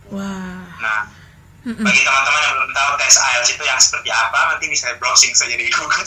Wah. 0.10 0.64
Nah, 0.80 1.02
Mm-mm. 1.64 1.82
bagi 1.82 2.02
teman-teman 2.02 2.42
yang 2.42 2.54
belum 2.56 2.72
tahu 2.72 2.90
tes 2.98 3.16
IELTS 3.16 3.50
itu 3.52 3.64
yang 3.64 3.80
seperti 3.80 4.10
apa, 4.10 4.40
nanti 4.52 4.66
bisa 4.68 4.94
browsing 4.96 5.34
saja 5.34 5.54
di 5.54 5.66
Google. 5.68 6.06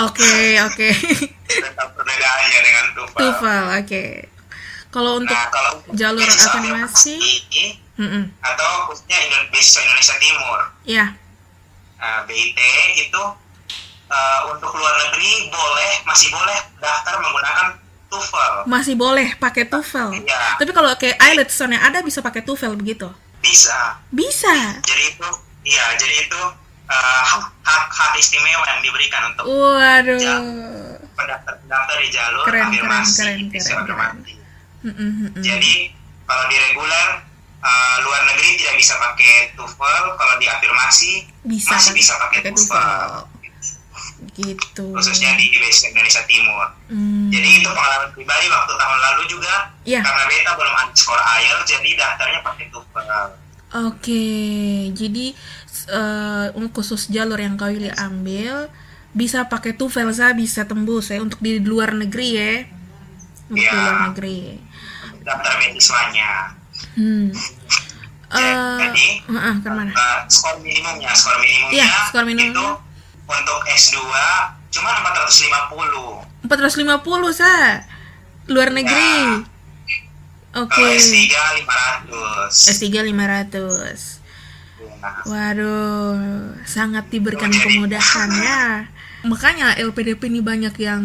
Oke, 0.00 0.24
oke. 0.66 0.88
Perbedaannya 1.68 2.60
dengan 2.60 2.84
TOEFL. 2.94 3.18
TOEFL, 3.18 3.64
oke. 3.78 4.04
Kalau 4.88 5.12
untuk 5.16 5.32
Nah, 5.32 5.48
kalau 5.48 5.72
jalur 5.92 6.20
afirmasi, 6.20 7.16
afirmasi, 7.16 7.16
mm 7.92 8.24
atau 8.40 8.70
khususnya 8.88 9.18
Indo- 9.20 9.48
beasiswa 9.52 9.80
Indonesia 9.82 10.16
Timur, 10.16 10.58
ya, 10.82 11.06
nah, 11.96 12.24
BIT 12.24 12.58
itu 12.98 13.22
eh, 14.08 14.40
untuk 14.48 14.72
luar 14.72 14.94
negeri 15.08 15.48
boleh 15.48 15.92
masih 16.04 16.28
boleh 16.28 16.58
daftar 16.78 17.20
menggunakan 17.20 17.66
TOEFL. 18.12 18.68
masih 18.68 18.92
boleh 18.92 19.28
pakai 19.40 19.64
TOEFL. 19.64 20.12
Iya. 20.20 20.60
Tapi 20.60 20.70
kalau 20.70 20.92
kayak 21.00 21.16
IELTS 21.16 21.56
yang 21.64 21.80
ada 21.80 22.04
bisa 22.04 22.20
pakai 22.20 22.44
TOEFL 22.44 22.76
begitu? 22.76 23.08
Bisa. 23.40 23.96
Bisa. 24.12 24.52
Jadi 24.84 25.16
itu, 25.16 25.28
iya, 25.64 25.96
jadi 25.96 26.28
itu 26.28 26.40
eh, 26.92 27.22
hak, 27.24 27.40
hak 27.64 27.84
hak 27.88 28.12
istimewa 28.20 28.68
yang 28.68 28.84
diberikan 28.84 29.32
untuk 29.32 29.48
Waduh. 29.48 30.20
pendaftar 31.12 31.54
pendaftar 31.60 31.96
di 32.00 32.08
jalur 32.08 32.44
Keren, 32.44 32.68
keren, 32.68 32.68
afirmasi, 32.68 33.16
keren, 33.16 33.38
keren, 33.48 33.84
keren. 33.88 34.14
Mm-mm, 34.82 35.10
mm-mm. 35.24 35.40
Jadi 35.40 35.92
kalau 36.28 36.44
di 36.48 36.56
reguler 36.58 37.08
eh, 37.62 37.96
luar 38.02 38.22
negeri 38.26 38.50
tidak 38.56 38.74
bisa 38.74 38.94
pakai 38.96 39.54
TOEFL, 39.54 39.78
kalau 40.12 40.34
di 40.36 40.46
afirmasi 40.46 41.12
Bisa 41.42 41.70
masih 41.72 41.90
pakai- 41.90 41.96
bisa 41.96 42.12
pakai 42.16 42.38
pakai 42.40 42.52
TOEFL. 42.52 43.10
Gitu. 44.32 44.86
Khususnya 44.90 45.36
di 45.36 45.52
Beasiswa 45.52 45.92
Indonesia 45.92 46.22
Timur. 46.24 46.64
Hmm. 46.88 47.28
Jadi 47.28 47.48
itu 47.54 47.68
pengalaman 47.68 48.10
pribadi 48.10 48.46
waktu 48.48 48.72
tahun 48.72 48.98
lalu 49.02 49.22
juga 49.28 49.54
Iya. 49.84 50.00
karena 50.00 50.24
beta 50.24 50.52
belum 50.54 50.74
ada 50.74 50.92
skor 50.92 51.20
IELTS 51.20 51.68
jadi 51.68 51.90
daftarnya 51.94 52.40
pakai 52.40 52.64
TOEFL. 52.66 53.10
Oke, 53.82 54.24
jadi 54.92 55.26
eh, 55.84 56.46
untuk 56.54 56.72
khusus 56.74 57.08
jalur 57.08 57.36
yang 57.36 57.56
kau 57.56 57.66
Willy 57.66 57.90
ambil 57.90 58.68
bisa 59.12 59.44
pakai 59.44 59.74
TOEFL 59.74 60.10
saya 60.10 60.32
bisa 60.32 60.64
tembus 60.64 61.08
ya 61.08 61.20
untuk 61.20 61.38
di 61.38 61.58
luar 61.58 61.92
negeri 61.92 62.28
ya. 62.32 62.52
Untuk 63.46 63.58
di 63.58 63.62
Iya. 63.62 63.72
luar 63.74 63.96
negeri. 64.08 64.40
Daftar 65.20 65.52
beasiswanya. 65.58 66.30
Hmm. 66.94 67.32
Ya, 68.32 68.40
Eh, 68.40 68.76
jadi 68.80 69.06
mana? 69.28 69.92
eh, 69.92 70.18
skor 70.26 70.56
minimumnya, 70.58 71.12
skor 71.12 71.36
minimumnya 71.36 71.76
Iya, 71.78 71.88
skor 72.08 72.24
minimumnya. 72.24 72.56
itu 72.56 72.66
untuk 73.22 73.58
S2 73.66 73.98
cuma 74.70 74.90
450. 74.96 76.24
450 76.42 77.28
sa 77.30 77.84
luar 78.46 78.72
negeri. 78.72 79.44
Oke. 80.54 80.72
Kalau 80.74 80.92
S3 80.92 81.16
500. 81.60 82.72
S3 82.72 82.84
500. 83.04 84.20
Nah, 85.02 85.18
Waduh, 85.24 86.16
sangat 86.62 87.08
diberikan 87.08 87.50
kemudahan 87.50 88.28
ya. 88.34 88.64
Makanya 89.30 89.76
LPDP 89.76 90.28
ini 90.28 90.40
banyak 90.40 90.74
yang 90.78 91.02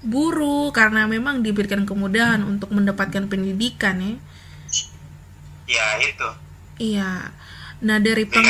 buru 0.00 0.70
karena 0.70 1.04
memang 1.04 1.42
diberikan 1.42 1.82
kemudahan 1.82 2.40
untuk 2.40 2.70
mendapatkan 2.70 3.26
pendidikan 3.26 3.98
ya. 3.98 4.14
Ya 5.68 5.86
itu. 6.00 6.28
Iya. 6.80 7.30
Nah 7.78 7.96
dari 8.02 8.26
peng 8.26 8.48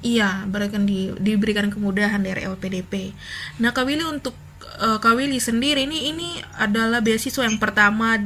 iya 0.00 0.46
berikan 0.46 0.86
di 0.86 1.10
diberikan 1.18 1.66
kemudahan 1.72 2.22
dari 2.22 2.46
LPDP. 2.46 3.10
Nah 3.58 3.74
Kak 3.74 3.88
Willy 3.88 4.06
untuk 4.06 4.36
eh, 4.78 4.98
Kak 5.00 5.16
Willy 5.18 5.42
sendiri 5.42 5.88
ini 5.88 6.14
ini 6.14 6.28
adalah 6.60 7.02
beasiswa 7.02 7.42
yang 7.42 7.58
pertama 7.58 8.20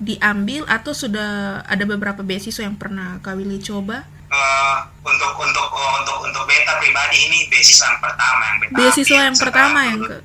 diambil 0.00 0.64
atau 0.64 0.96
sudah 0.96 1.60
ada 1.68 1.84
beberapa 1.84 2.24
beasiswa 2.24 2.64
yang 2.64 2.80
pernah 2.80 3.20
Kak 3.20 3.36
Willy 3.36 3.60
coba? 3.60 4.08
Eh, 4.30 4.78
untuk 5.02 5.34
untuk 5.36 5.68
oh, 5.74 5.92
untuk 6.00 6.18
untuk 6.24 6.42
beta 6.48 6.78
pribadi 6.80 7.18
ini 7.28 7.50
beasiswa 7.52 7.92
yang 7.92 8.00
pertama 8.00 8.42
yang 8.46 8.58
beta 8.62 8.74
Beasiswa 8.78 9.10
ambil 9.10 9.26
yang 9.28 9.38
pertama 9.38 9.78
yang 9.84 10.00
ke 10.06 10.16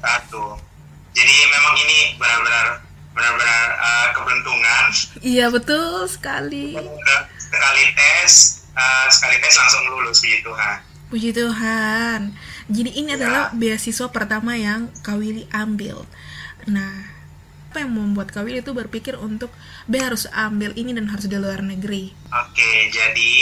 satu. 0.00 0.44
Jadi 1.10 1.34
memang 1.50 1.74
ini 1.82 1.98
benar-benar 2.16 2.66
benar-benar 3.10 3.66
eh, 3.72 4.08
keberuntungan. 4.12 4.84
Iya 5.20 5.46
betul 5.48 6.06
sekali. 6.06 6.74
Sekali 7.36 7.84
tes 7.92 8.32
eh, 8.70 9.06
sekali 9.08 9.36
tes 9.38 9.54
langsung 9.54 9.84
lulus 9.88 10.20
gitu 10.20 10.52
ha. 10.52 10.80
Puji 11.08 11.34
Tuhan. 11.34 12.30
Jadi 12.70 12.90
ini 12.94 13.10
Ya. 13.10 13.18
adalah 13.18 13.44
beasiswa 13.50 14.06
pertama 14.08 14.54
yang 14.54 14.94
Kak 15.02 15.18
Willy 15.18 15.50
ambil. 15.50 16.06
Nah, 16.64 17.02
apa 17.66 17.82
yang 17.82 17.90
membuat 17.90 18.30
Kak 18.30 18.46
Willy 18.46 18.62
itu 18.62 18.70
berpikir 18.70 19.18
untuk 19.18 19.50
B 19.84 19.98
harus 19.98 20.30
ambil 20.30 20.70
ini 20.72 20.94
dan 20.94 21.10
harus 21.10 21.26
di 21.26 21.34
luar 21.34 21.60
negeri? 21.60 22.14
Oke, 22.30 22.70
jadi 22.88 23.34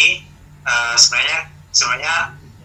eh, 0.65 0.95
sebenarnya 0.97 1.41
sebenarnya 1.69 2.17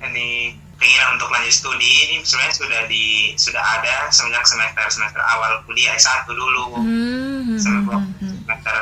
ini 0.08 0.56
keinginan 0.84 1.16
untuk 1.16 1.32
lanjut 1.32 1.56
studi 1.56 1.88
ini 2.04 2.16
sebenarnya 2.28 2.56
sudah 2.60 2.82
di 2.92 3.32
sudah 3.40 3.64
ada 3.64 4.12
semenjak 4.12 4.44
semester 4.44 4.84
semester 4.92 5.24
awal 5.24 5.64
kuliah 5.64 5.96
S1 5.96 6.28
dulu. 6.28 6.76
Hmm, 6.76 7.40
hmm, 7.48 7.56
semester 7.56 7.96
hmm, 7.96 8.12
hmm. 8.20 8.36
semester 8.44 8.78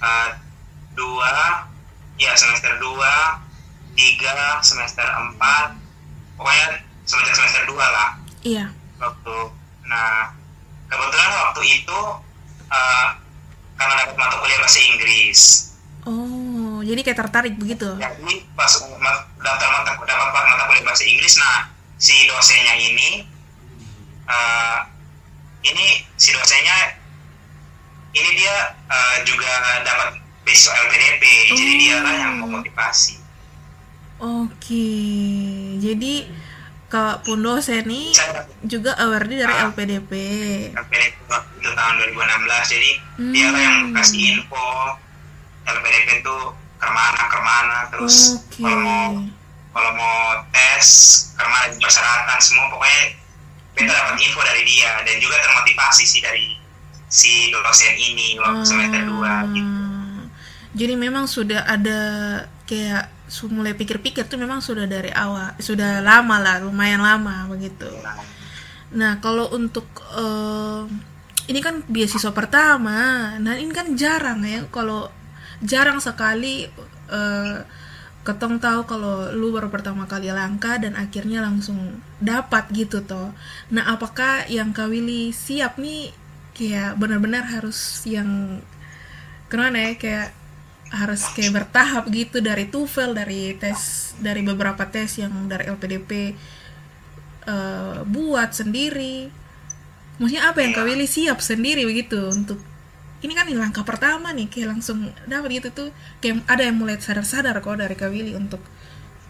eh, 0.00 0.28
dua 0.96 1.32
ya 2.16 2.32
semester 2.32 2.72
dua 2.80 3.44
tiga 3.92 4.58
semester 4.64 5.04
empat 5.04 5.76
pokoknya 6.40 6.80
semenjak 7.04 7.36
semester 7.36 7.62
dua 7.68 7.84
lah 7.92 8.10
Iya. 8.44 8.68
waktu 9.00 9.38
nah 9.84 10.32
kebetulan 10.88 11.30
waktu 11.32 11.62
itu 11.68 12.00
eh, 12.72 13.08
karena 13.74 13.94
dapat 14.00 14.16
mata 14.16 14.34
kuliah 14.40 14.58
bahasa 14.62 14.80
Inggris 14.80 15.40
Oh, 16.04 16.84
jadi 16.84 17.00
kayak 17.00 17.16
tertarik 17.16 17.56
begitu? 17.56 17.88
jadi 17.96 18.34
pas 18.52 18.68
daftar 19.40 19.68
mata 19.72 19.90
dapat 20.04 20.28
mata 20.32 20.62
kuliah 20.68 20.84
bahasa 20.84 21.04
Inggris 21.08 21.40
nah 21.40 21.72
si 21.96 22.12
dosennya 22.28 22.74
ini 22.76 23.24
eh, 24.28 24.78
ini 25.64 25.86
si 26.20 26.32
dosennya 26.36 27.00
ini 28.14 28.30
dia 28.38 28.56
uh, 28.86 29.16
juga 29.26 29.50
dapat 29.82 30.22
beasiswa 30.46 30.72
LPDP 30.86 31.22
oh. 31.50 31.56
jadi 31.58 31.72
dia 31.80 31.96
lah 31.98 32.14
yang 32.14 32.34
memotivasi 32.46 33.18
oke 34.22 34.86
jadi 35.82 36.14
Kak 36.84 37.26
Pundo 37.26 37.58
Seni 37.58 38.14
juga 38.62 38.94
award 38.94 39.26
dari 39.26 39.50
ah, 39.50 39.66
LPDP. 39.66 40.12
LPDP 40.78 41.16
itu 41.58 41.70
tahun 41.74 41.94
2016 42.06 42.70
jadi 42.70 42.90
hmm. 43.18 43.32
dia 43.34 43.48
lah 43.50 43.62
yang 43.66 43.78
kasih 43.98 44.20
info 44.38 44.68
LPDP 45.64 46.20
itu 46.20 46.36
ke 46.78 46.88
mana 46.92 47.22
ke 47.28 47.38
mana 47.40 47.78
terus 47.88 48.44
okay. 48.44 48.64
kalau 48.64 48.80
mau 48.84 49.04
kalau 49.74 49.90
mau 49.96 50.16
tes 50.54 50.86
ke 51.34 51.44
mana 51.44 51.72
persyaratan 51.80 52.38
semua 52.38 52.68
pokoknya 52.70 53.02
kita 53.74 53.90
dapat 53.90 54.16
info 54.22 54.40
dari 54.46 54.62
dia 54.62 55.02
dan 55.02 55.16
juga 55.18 55.36
termotivasi 55.42 56.04
sih 56.06 56.22
dari 56.22 56.46
si 57.10 57.50
dosen 57.50 57.94
ini 57.94 58.38
waktu 58.38 58.62
hmm. 58.62 58.70
semester 58.70 59.02
2 59.06 59.54
gitu. 59.54 59.74
Jadi 60.74 60.94
memang 60.98 61.30
sudah 61.30 61.62
ada 61.62 62.00
kayak 62.66 63.06
mulai 63.50 63.74
pikir-pikir 63.78 64.26
tuh 64.26 64.38
memang 64.38 64.58
sudah 64.58 64.90
dari 64.90 65.10
awal, 65.14 65.54
sudah 65.62 66.02
lama 66.02 66.36
lah, 66.42 66.56
lumayan 66.62 67.02
lama 67.02 67.46
begitu. 67.46 67.86
Nah, 68.94 69.18
kalau 69.22 69.50
untuk 69.54 69.86
uh, 70.14 70.86
ini 71.46 71.60
kan 71.62 71.82
beasiswa 71.86 72.34
pertama, 72.34 73.30
nah 73.38 73.54
ini 73.54 73.70
kan 73.70 73.94
jarang 73.94 74.42
ya 74.42 74.66
kalau 74.70 75.06
jarang 75.62 76.02
sekali 76.02 76.66
uh, 77.12 77.62
ketong 78.24 78.56
tahu 78.56 78.88
kalau 78.88 79.28
lu 79.36 79.52
baru 79.52 79.68
pertama 79.68 80.08
kali 80.08 80.32
langkah 80.32 80.80
dan 80.80 80.96
akhirnya 80.96 81.44
langsung 81.44 82.00
dapat 82.24 82.72
gitu 82.72 83.04
toh. 83.04 83.36
Nah, 83.68 83.84
apakah 83.92 84.48
yang 84.48 84.72
Kawili 84.72 85.30
siap 85.30 85.76
nih 85.76 86.08
kayak 86.56 86.96
benar-benar 86.96 87.44
harus 87.44 88.00
yang 88.08 88.58
ke 89.52 89.54
mana 89.60 89.92
ya 89.92 89.92
kayak 90.00 90.28
harus 90.88 91.26
kayak 91.36 91.52
bertahap 91.52 92.08
gitu 92.08 92.40
dari 92.40 92.70
TOEFL 92.70 93.12
dari 93.12 93.58
tes 93.60 94.14
dari 94.22 94.40
beberapa 94.40 94.88
tes 94.88 95.20
yang 95.20 95.50
dari 95.50 95.68
LPDP 95.68 96.10
uh, 97.44 97.52
eh, 97.52 97.98
buat 98.08 98.50
sendiri. 98.56 99.28
Maksudnya 100.16 100.48
apa 100.48 100.64
yang 100.64 100.72
Kawili 100.72 101.04
siap 101.04 101.44
sendiri 101.44 101.84
begitu 101.84 102.30
untuk 102.32 102.56
ini 103.24 103.32
kan 103.32 103.48
ini 103.48 103.56
langkah 103.56 103.80
pertama 103.88 104.36
nih 104.36 104.52
kayak 104.52 104.76
langsung 104.76 105.08
dapat 105.24 105.64
gitu 105.64 105.68
tuh. 105.72 105.88
Kayak 106.20 106.44
ada 106.44 106.62
yang 106.68 106.76
mulai 106.76 107.00
sadar-sadar 107.00 107.56
kok 107.64 107.80
dari 107.80 107.96
Kawili 107.96 108.36
untuk 108.36 108.60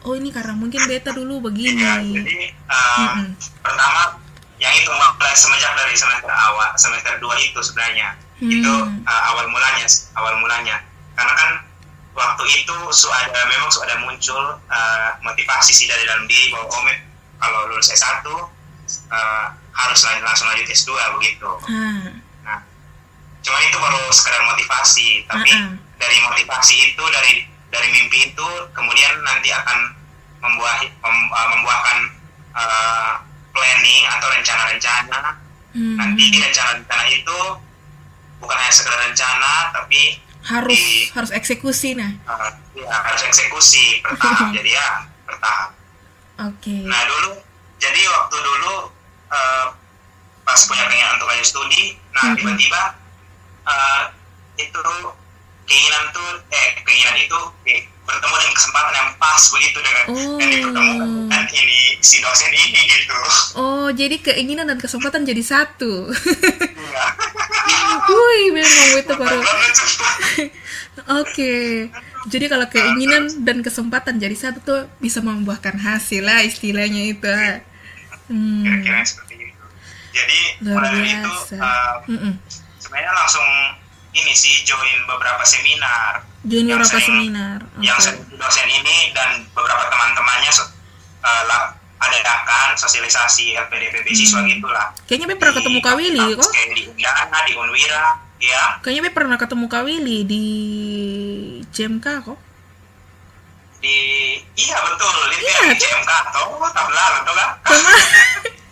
oh 0.03 0.19
ini 0.19 0.35
karena 0.35 0.59
mungkin 0.59 0.83
beta 0.91 1.15
dulu 1.15 1.47
begini. 1.47 1.79
Ya, 1.79 2.03
jadi 2.03 2.51
uh, 2.67 2.99
mm 2.99 3.09
-mm. 3.23 3.27
pertama 3.63 4.19
yang 4.59 4.75
itu 4.75 4.91
mulai 4.91 5.35
semenjak 5.39 5.73
dari 5.79 5.95
semester 5.95 6.31
awal 6.35 6.75
semester 6.75 7.15
2 7.23 7.47
itu 7.47 7.61
sebenarnya. 7.63 8.19
Hmm. 8.35 8.51
itu 8.51 8.67
uh, 9.07 9.23
awal 9.31 9.47
mulanya 9.47 9.87
awal 10.19 10.35
mulanya. 10.43 10.83
Karena 11.15 11.35
kan 11.39 11.51
waktu 12.19 12.45
itu 12.51 12.77
sudah 12.91 13.31
memang 13.31 13.71
sudah 13.71 13.95
muncul 14.03 14.59
uh, 14.59 15.11
motivasi 15.23 15.71
sih 15.71 15.87
dari 15.87 16.03
dalam 16.03 16.27
diri 16.27 16.51
bahwa 16.51 16.67
oh 16.67 16.83
kalau 17.39 17.71
lulus 17.71 17.95
S1 17.95 18.27
uh, 18.27 19.47
harus 19.55 20.01
langsung 20.03 20.51
lanjut 20.51 20.66
S2 20.66 20.90
begitu. 21.14 21.51
Hmm 21.71 22.24
cuma 23.44 23.59
itu 23.61 23.76
baru 23.76 24.00
sekedar 24.09 24.42
motivasi 24.48 25.28
tapi 25.28 25.52
uh 25.52 25.68
-uh. 25.68 25.72
dari 26.00 26.16
motivasi 26.24 26.74
itu 26.90 27.04
dari 27.12 27.44
dari 27.68 27.88
mimpi 27.92 28.33
itu 28.33 28.48
kemudian 28.72 29.12
nanti 29.20 29.52
akan 29.52 29.92
membuah 30.40 30.80
mem, 30.80 31.18
uh, 31.28 31.48
membuahkan 31.52 31.98
uh, 32.57 33.12
planning 33.52 34.02
atau 34.16 34.28
rencana-rencana 34.33 35.20
hmm. 35.76 35.96
nanti 36.00 36.24
rencana-rencana 36.40 37.04
itu 37.12 37.38
bukan 38.40 38.57
hanya 38.57 38.72
sekedar 38.72 39.00
rencana 39.04 39.52
tapi 39.76 40.20
harus 40.44 40.76
di, 40.76 41.09
harus 41.12 41.30
eksekusi 41.33 41.96
nah 41.96 42.11
uh, 42.28 42.50
ya 42.72 42.88
harus 42.88 43.22
eksekusi 43.28 44.00
bertahap 44.04 44.52
jadi 44.57 44.70
ya 44.72 44.88
bertahap 45.28 45.70
oke 46.40 46.57
okay. 46.61 46.80
nah 46.88 47.02
dulu 47.09 47.40
jadi 47.76 48.00
waktu 48.09 48.37
dulu 48.40 48.74
uh, 49.33 49.66
pas 50.44 50.61
punya 50.68 50.85
keinginan 50.88 51.16
untuk 51.20 51.28
lanjut 51.28 51.48
studi 51.48 51.96
nah 52.12 52.33
tiba-tiba 52.37 53.04
uh, 53.66 54.03
itu 54.57 54.81
keinginan 55.64 56.03
tuh 56.12 56.29
eh 56.53 56.68
keinginan 56.85 57.16
itu 57.18 57.38
eh, 57.68 57.83
bertemu 58.05 58.35
dengan 58.37 58.55
kesempatan 58.55 58.92
yang 58.92 59.11
pas 59.16 59.42
begitu 59.48 59.79
dengan 59.81 60.05
oh. 60.12 60.37
yang 60.37 60.50
dipertemukan 60.53 61.09
dengan 61.09 61.44
ini 61.57 61.79
si 62.05 62.16
dosen 62.20 62.53
ini 62.53 62.81
gitu. 62.85 63.16
Oh, 63.57 63.88
jadi 63.88 64.16
keinginan 64.20 64.68
dan 64.68 64.79
kesempatan 64.79 65.24
jadi 65.24 65.40
satu. 65.40 66.12
Iya. 66.12 67.07
Wih, 68.12 68.53
memang 68.53 68.88
itu 69.00 69.14
baru. 69.16 69.40
Oke. 71.24 71.55
Jadi 72.29 72.44
kalau 72.48 72.68
keinginan 72.68 73.29
dan 73.44 73.64
kesempatan 73.64 74.20
jadi 74.20 74.37
satu 74.37 74.59
tuh 74.61 74.81
bisa 75.00 75.24
membuahkan 75.24 75.81
hasil 75.81 76.24
lah 76.24 76.44
istilahnya 76.44 77.09
itu. 77.09 77.33
Hmm. 78.29 78.64
Kira-kira 78.68 79.00
seperti 79.05 79.35
itu. 79.48 79.64
Jadi 80.14 80.38
mulai 80.61 80.92
dari 80.92 81.09
itu 81.09 81.33
uh, 81.59 81.96
mm 82.05 82.18
-mm 82.20 82.63
sebenarnya 82.94 83.18
langsung 83.18 83.48
ini 84.14 84.30
sih 84.38 84.62
join 84.62 85.02
beberapa 85.11 85.42
seminar. 85.42 86.22
Join 86.46 86.70
beberapa 86.70 87.02
seminar 87.02 87.59
okay. 87.74 87.90
yang 87.90 87.98
dosen 88.38 88.68
ini 88.70 89.11
dan 89.11 89.42
beberapa 89.50 89.90
teman-temannya 89.90 90.50
uh, 91.26 91.74
adakan 91.98 92.78
sosialisasi 92.78 93.59
LPDP 93.66 94.07
hmm. 94.07 94.46
gitulah. 94.46 94.94
Kayaknya 95.11 95.26
Be 95.26 95.35
pernah 95.42 95.54
ketemu 95.59 95.78
Kawili 95.83 96.26
kok. 96.38 96.46
kayak 96.54 96.70
di 96.70 96.83
Undana 96.87 97.38
di 97.42 97.52
Unwira 97.59 98.07
ya. 98.38 98.62
Kayaknya 98.78 99.11
pernah 99.11 99.37
ketemu 99.42 99.66
Kawili 99.66 100.18
di 100.22 100.46
JMK 101.74 102.07
kok. 102.30 102.38
Di 103.83 103.98
iya 104.54 104.78
betul. 104.87 105.11
Iya, 105.35 105.59
di 105.74 105.83
JMK 105.83 106.11
atau 106.30 106.62
tabla 106.70 107.04
betul 107.18 107.35
kan 107.35 107.50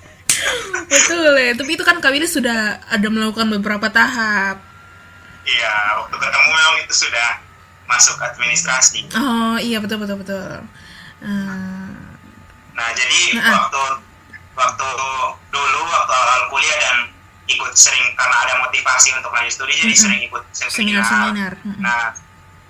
betul 0.93 1.33
ya. 1.37 1.53
Tapi 1.57 1.71
itu 1.75 1.85
kan 1.85 1.99
Kawili 1.99 2.27
sudah 2.27 2.83
ada 2.89 3.09
melakukan 3.09 3.49
beberapa 3.59 3.89
tahap. 3.93 4.63
Iya 5.43 5.75
waktu 5.99 6.17
ketemu 6.23 6.49
memang 6.55 6.77
itu 6.87 6.95
sudah 6.95 7.29
masuk 7.91 8.17
administrasi. 8.23 9.11
Oh 9.15 9.57
iya 9.59 9.83
betul 9.83 9.99
betul 9.99 10.23
betul. 10.23 10.63
Uh, 11.23 11.91
nah 12.75 12.89
jadi 12.95 13.21
nah, 13.39 13.47
ah. 13.47 13.53
waktu 13.67 13.83
waktu 14.59 14.87
dulu 15.53 15.81
waktu 15.87 16.13
awal 16.13 16.41
kuliah 16.51 16.77
dan 16.79 16.97
ikut 17.51 17.73
sering 17.75 18.07
karena 18.15 18.37
ada 18.49 18.55
motivasi 18.65 19.13
untuk 19.19 19.35
lanjut 19.35 19.53
studi 19.53 19.75
jadi 19.75 19.95
sering 19.95 20.21
ikut 20.25 20.43
seminar, 20.55 21.05
seminar. 21.05 21.53
nah 21.83 22.15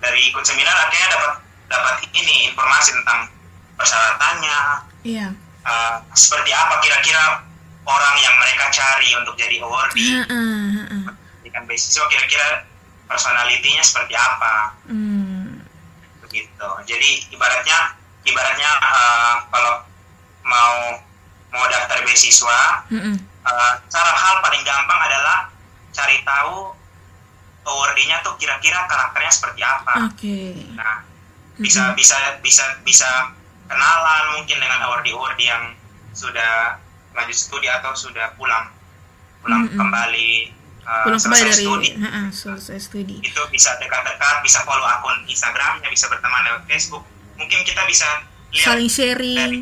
dari 0.01 0.33
ikut 0.33 0.43
seminar 0.43 0.75
akhirnya 0.75 1.09
dapat 1.13 1.33
dapat 1.71 1.97
ini 2.13 2.51
informasi 2.53 2.91
tentang 2.97 3.29
persyaratannya. 3.79 4.59
Iya. 5.03 5.29
uh, 5.67 5.97
seperti 6.15 6.51
apa 6.55 6.79
kira-kira 6.79 7.43
orang 7.83 8.15
yang 8.23 8.35
mereka 8.39 8.71
cari 8.71 9.11
untuk 9.19 9.35
jadi 9.35 9.59
awardee 9.63 10.23
uh, 10.23 10.33
uh, 10.33 11.09
uh. 11.11 11.15
Kan 11.53 11.69
beasiswa 11.69 12.09
kira-kira 12.09 12.65
personalitinya 13.05 13.85
seperti 13.85 14.17
apa 14.17 14.73
mm. 14.89 15.61
begitu 16.25 16.69
jadi 16.89 17.11
ibaratnya 17.29 17.93
ibaratnya 18.25 18.71
uh, 18.81 19.35
kalau 19.53 19.85
mau 20.49 20.97
mau 21.53 21.65
daftar 21.69 22.01
beasiswa 22.09 22.89
mm 22.89 23.01
-mm. 23.01 23.17
Uh, 23.43 23.75
cara 23.91 24.15
hal 24.15 24.39
paling 24.39 24.63
gampang 24.63 25.01
adalah 25.03 25.51
cari 25.91 26.23
tahu 26.23 26.71
awardee-nya 27.67 28.23
tuh 28.23 28.39
kira-kira 28.39 28.87
karakternya 28.87 29.33
seperti 29.35 29.61
apa 29.67 30.07
okay. 30.07 30.55
nah 30.79 31.03
bisa 31.59 31.83
mm 31.83 31.89
-hmm. 31.91 31.99
bisa 31.99 32.17
bisa 32.39 32.65
bisa 32.87 33.11
kenalan 33.67 34.39
mungkin 34.39 34.63
dengan 34.63 34.79
awardee 34.87 35.11
awardee 35.11 35.51
yang 35.51 35.75
sudah 36.15 36.79
lanjut 37.13 37.37
studi 37.37 37.69
atau 37.69 37.93
sudah 37.93 38.33
pulang 38.37 38.73
pulang 39.43 39.67
mm 39.67 39.69
-hmm. 39.73 39.79
kembali 39.79 40.31
uh, 40.87 41.05
pulang 41.07 41.21
kembali 41.21 41.43
dari 41.45 41.65
studi. 41.65 41.91
Uh, 41.97 42.07
uh, 42.07 42.27
selesai 42.33 42.79
studi 42.79 43.17
itu 43.21 43.41
bisa 43.53 43.77
dekat-dekat 43.79 44.37
bisa 44.45 44.59
follow 44.65 44.85
akun 44.87 45.25
Instagramnya 45.29 45.89
bisa 45.91 46.09
berteman 46.09 46.43
lewat 46.49 46.63
Facebook 46.69 47.05
mungkin 47.37 47.61
kita 47.67 47.83
bisa 47.89 48.07
lihat 48.53 48.67
saling 48.69 48.91
sharing 48.91 49.39
dari, 49.39 49.61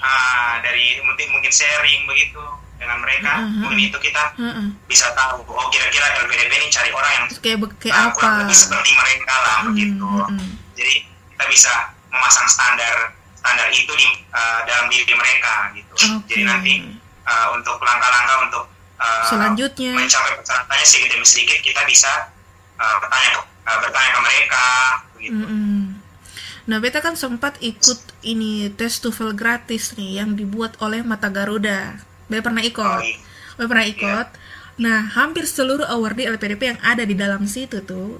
uh, 0.00 0.54
dari 0.60 0.86
mungkin 1.02 1.26
mungkin 1.32 1.52
sharing 1.52 2.04
begitu 2.04 2.42
dengan 2.76 3.00
mereka 3.00 3.32
uh, 3.40 3.48
-huh. 3.48 3.60
mungkin 3.66 3.88
itu 3.88 3.98
kita 3.98 4.22
uh, 4.36 4.44
-huh. 4.44 4.68
bisa 4.86 5.08
tahu 5.16 5.42
oh 5.48 5.66
kira-kira 5.72 6.06
LPDP 6.24 6.52
ini 6.60 6.68
cari 6.68 6.90
orang 6.92 7.12
yang 7.16 7.24
kayak, 7.40 7.58
kayak 7.80 7.96
uh, 7.96 8.08
apa 8.12 8.28
lebih 8.44 8.56
seperti 8.56 8.92
mereka 8.92 9.34
lah 9.34 9.56
uh, 9.56 9.62
begitu 9.72 10.06
uh, 10.06 10.28
uh. 10.28 10.48
jadi 10.76 10.94
kita 11.36 11.44
bisa 11.48 11.72
memasang 12.12 12.48
standar 12.48 13.16
standar 13.46 13.70
itu 13.70 13.92
di 13.94 14.08
uh, 14.34 14.60
dalam 14.66 14.90
diri 14.90 15.14
mereka 15.14 15.70
gitu. 15.78 15.94
Okay. 15.94 16.26
Jadi 16.34 16.42
nanti 16.42 16.74
uh, 17.22 17.54
untuk 17.54 17.78
langkah-langkah 17.78 18.36
untuk 18.42 18.64
uh, 18.98 19.26
selanjutnya 19.30 19.94
mencapai 19.94 20.34
persyaratannya 20.42 20.86
sedikit 20.86 21.08
demi 21.14 21.26
sedikit 21.26 21.58
kita 21.62 21.86
bisa 21.86 22.10
uh, 22.74 22.96
bertanya 22.98 23.28
ke, 23.38 23.40
uh, 23.70 23.78
bertanya 23.78 24.10
ke 24.10 24.20
mereka 24.26 24.66
gitu. 25.22 25.38
Mm 25.38 25.46
-hmm. 25.46 25.82
Nah, 26.66 26.82
beta 26.82 26.98
kan 26.98 27.14
sempat 27.14 27.62
ikut 27.62 28.26
ini 28.26 28.74
tes 28.74 28.98
TOEFL 28.98 29.38
gratis 29.38 29.94
nih 29.94 30.18
yang 30.18 30.34
dibuat 30.34 30.74
oleh 30.82 31.06
Mata 31.06 31.30
Garuda. 31.30 32.02
Beta 32.26 32.42
pernah 32.42 32.58
ikut. 32.66 32.82
Oh, 32.82 32.98
iya. 32.98 33.22
Beta 33.54 33.70
pernah 33.70 33.86
ikut. 33.86 34.26
Yeah. 34.34 34.74
Nah, 34.82 34.98
hampir 35.14 35.46
seluruh 35.46 35.86
awardee 35.86 36.26
LPDP 36.26 36.74
yang 36.74 36.80
ada 36.82 37.06
di 37.06 37.14
dalam 37.14 37.46
situ 37.46 37.86
tuh, 37.86 38.18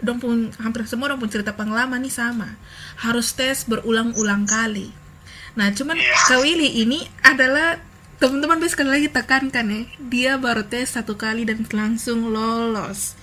dong 0.00 0.18
pun 0.18 0.48
hampir 0.56 0.88
semua 0.88 1.12
dong 1.12 1.20
pun 1.20 1.28
cerita 1.28 1.52
pengalaman 1.52 2.00
nih 2.00 2.10
sama. 2.16 2.56
Harus 3.02 3.34
tes 3.34 3.66
berulang-ulang 3.66 4.46
kali. 4.46 4.94
Nah, 5.58 5.74
cuman 5.74 5.98
Iya. 5.98 6.14
Kak 6.30 6.40
Willy 6.40 6.86
ini 6.86 7.04
adalah 7.20 7.82
teman-teman 8.22 8.62
bisa 8.62 8.78
sekali 8.78 8.90
lagi 8.94 9.08
tekankan 9.10 9.66
ya, 9.66 9.82
dia 9.98 10.32
baru 10.38 10.62
tes 10.62 10.94
satu 10.94 11.18
kali 11.18 11.42
dan 11.42 11.66
langsung 11.74 12.30
lolos. 12.30 13.18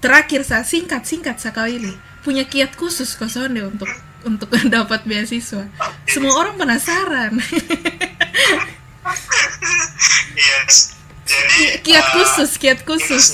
Terakhir 0.00 0.46
saya 0.46 0.64
singkat 0.64 1.04
singkat 1.04 1.42
saya 1.42 1.52
Kak 1.52 1.66
Willy 1.68 1.92
punya 2.24 2.48
kiat 2.48 2.78
khusus 2.78 3.12
kosonde 3.18 3.60
untuk 3.66 3.90
untuk 4.24 4.48
dapat 4.74 5.04
beasiswa. 5.04 5.68
Semua 6.08 6.32
orang 6.40 6.56
penasaran. 6.56 7.36
yes 10.38 10.94
jadi 11.24 11.80
kiat 11.80 12.06
eh, 12.06 12.12
khusus, 12.14 12.50
kiat 12.60 12.80
khusus. 12.84 13.32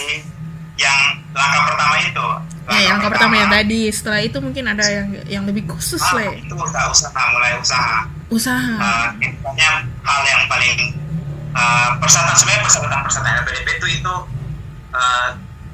yang 0.81 1.21
langkah 1.37 1.63
pertama 1.69 1.97
itu 2.01 2.27
Ya, 2.63 2.77
yang 2.87 2.91
langkah 2.97 3.11
pertama 3.11 3.35
yang 3.37 3.51
tadi. 3.51 3.81
Setelah 3.89 4.21
itu 4.21 4.39
mungkin 4.39 4.65
ada 4.67 4.85
yang 4.85 5.09
yang 5.27 5.45
lebih 5.45 5.65
khusus 5.67 5.99
ah, 5.99 6.15
le. 6.15 6.39
itu 6.39 6.53
udah 6.53 6.85
usaha 6.87 7.23
mulai 7.31 7.57
usaha 7.57 8.07
Usaha. 8.29 8.75
uh, 8.79 9.09
intinya 9.19 9.71
hal 9.83 10.21
yang 10.23 10.43
paling 10.47 10.95
uh, 11.51 11.99
persyaratan 11.99 12.31
sebenarnya 12.33 12.63
persyaratan 12.63 13.01
persyaratan 13.03 13.33
LPDP 13.43 13.69
itu 13.75 13.87
itu 13.99 14.15
uh, 14.91 15.29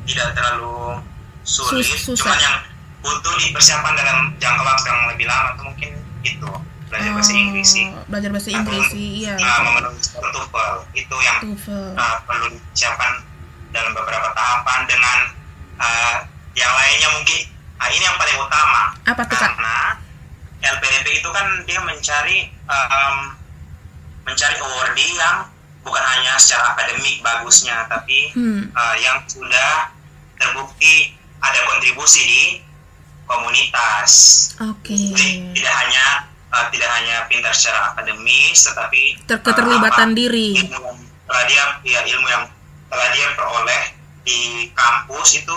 tidak 0.04 0.32
terlalu 0.32 1.04
sulit 1.42 1.84
Sus- 1.84 2.06
susah. 2.06 2.32
cuman 2.32 2.38
yang 2.40 2.56
butuh 2.98 3.34
dipersiapkan 3.38 3.92
dalam 3.92 4.18
jangka 4.36 4.62
waktu 4.62 4.86
yang 4.88 5.00
lebih 5.12 5.26
lama 5.26 5.48
itu 5.52 5.62
mungkin 5.62 5.90
itu 6.22 6.48
belajar 6.86 7.10
bahasa 7.12 7.30
Oh, 7.30 7.38
Inggris 7.38 7.68
sih 7.68 7.84
Belajar 8.08 8.30
bahasa 8.32 8.48
Inggris 8.48 8.84
sih, 8.88 9.06
iya. 9.20 9.34
uh, 9.36 9.58
memenuhi 9.60 10.00
TOEFL 10.08 10.74
itu 10.96 11.16
yang 11.20 11.36
TOEFL. 11.44 11.86
uh, 11.92 12.16
perlu 12.24 12.46
disiapkan 12.48 13.20
dalam 13.68 13.92
beberapa 13.92 14.32
tahapan 14.32 14.80
dengan 14.88 15.18
uh, 15.76 16.16
yang 16.56 16.72
lainnya 16.72 17.08
mungkin 17.12 17.40
ah, 17.76 17.88
ini 17.88 18.02
yang 18.02 18.16
paling 18.16 18.36
utama 18.36 18.82
Apa 19.04 19.22
tuh, 19.22 19.36
Kak? 19.36 19.52
karena 19.52 19.78
LPDP 20.58 21.20
itu 21.20 21.28
kan 21.30 21.46
dia 21.62 21.78
mencari 21.78 22.38
um, 22.66 23.16
mencari 24.24 24.56
awardee 24.56 25.14
yang 25.14 25.46
bukan 25.80 26.02
hanya 26.02 26.34
secara 26.36 26.74
akademik 26.74 27.20
bagusnya 27.20 27.86
tapi 27.86 28.32
Hmm. 28.32 28.72
uh, 28.72 28.96
yang 28.96 29.22
sudah 29.22 29.92
terbukti 30.34 31.14
ada 31.38 31.60
kontribusi 31.64 32.20
di 32.20 32.42
komunitas 33.26 34.10
Oke. 34.58 34.96
jadi 34.96 35.26
tidak 35.52 35.74
hanya 35.76 36.04
uh, 36.50 36.66
tidak 36.70 36.90
hanya 36.90 37.16
pintar 37.26 37.52
secara 37.52 37.92
akademis 37.92 38.64
tetapi 38.64 39.02
Ter- 39.24 39.36
uh, 39.36 39.42
keterlibatan 39.42 40.08
apa, 40.10 40.16
diri. 40.16 40.48
ilmu 40.56 40.72
yang 40.72 40.98
telah 41.26 41.44
dia 41.46 41.62
ya 41.84 42.00
ilmu 42.06 42.26
yang 42.26 42.44
telah 42.86 43.08
dia 43.12 43.26
peroleh 43.34 43.82
di 44.22 44.38
kampus 44.72 45.28
itu 45.36 45.56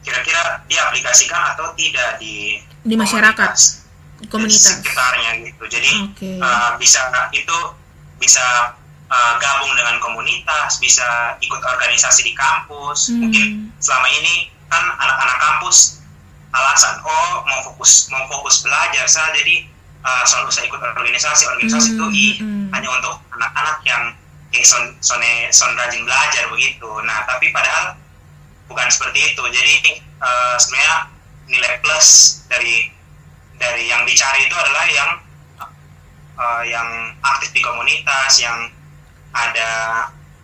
kira-kira 0.00 0.64
dia 0.66 0.80
aplikasikan 0.88 1.54
atau 1.54 1.72
tidak 1.74 2.16
di 2.16 2.60
Di 2.80 2.96
masyarakat, 2.96 3.50
komunitas, 3.52 3.84
di 4.20 4.26
komunitas. 4.28 4.64
sekitarnya 4.80 5.30
gitu 5.44 5.64
jadi 5.68 5.90
Oke. 6.08 6.30
uh, 6.40 6.70
bisa 6.80 7.00
itu 7.32 7.58
bisa 8.16 8.44
uh, 9.08 9.34
gabung 9.36 9.72
dengan 9.76 10.00
komunitas 10.00 10.80
bisa 10.80 11.36
ikut 11.40 11.60
organisasi 11.60 12.24
di 12.24 12.32
kampus 12.32 13.12
Hmm. 13.12 13.26
mungkin 13.28 13.46
selama 13.78 14.08
ini 14.08 14.48
kan 14.68 14.84
anak-anak 14.96 15.38
kampus 15.40 16.00
alasan 16.50 16.98
oh 17.04 17.44
mau 17.44 17.60
fokus 17.62 18.08
mau 18.08 18.24
fokus 18.26 18.64
belajar 18.64 19.04
saya 19.06 19.30
jadi 19.36 19.68
uh, 20.02 20.24
selalu 20.24 20.50
saya 20.50 20.64
ikut 20.66 20.80
organisasi 20.80 21.42
organisasi 21.46 21.88
Hmm, 21.90 21.96
itu 21.96 22.06
i, 22.12 22.26
hmm. 22.40 22.66
hanya 22.72 22.88
untuk 22.90 23.14
anak-anak 23.36 23.78
yang 23.84 24.02
eh, 24.50 24.64
son, 24.64 24.96
son, 25.00 25.20
son 25.52 25.70
rajin 25.76 26.02
belajar 26.02 26.48
begitu 26.48 26.88
nah 27.04 27.22
tapi 27.24 27.52
padahal 27.52 27.94
bukan 28.70 28.86
seperti 28.86 29.34
itu 29.34 29.42
jadi 29.50 29.74
uh, 30.22 30.54
sebenarnya 30.54 30.96
nilai 31.50 31.74
plus 31.82 32.40
dari 32.46 32.94
dari 33.58 33.90
yang 33.90 34.06
dicari 34.06 34.46
itu 34.46 34.54
adalah 34.54 34.86
yang 34.86 35.10
uh, 36.38 36.62
yang 36.64 36.88
aktif 37.20 37.50
di 37.52 37.60
komunitas 37.60 38.38
yang 38.40 38.70
ada 39.34 39.70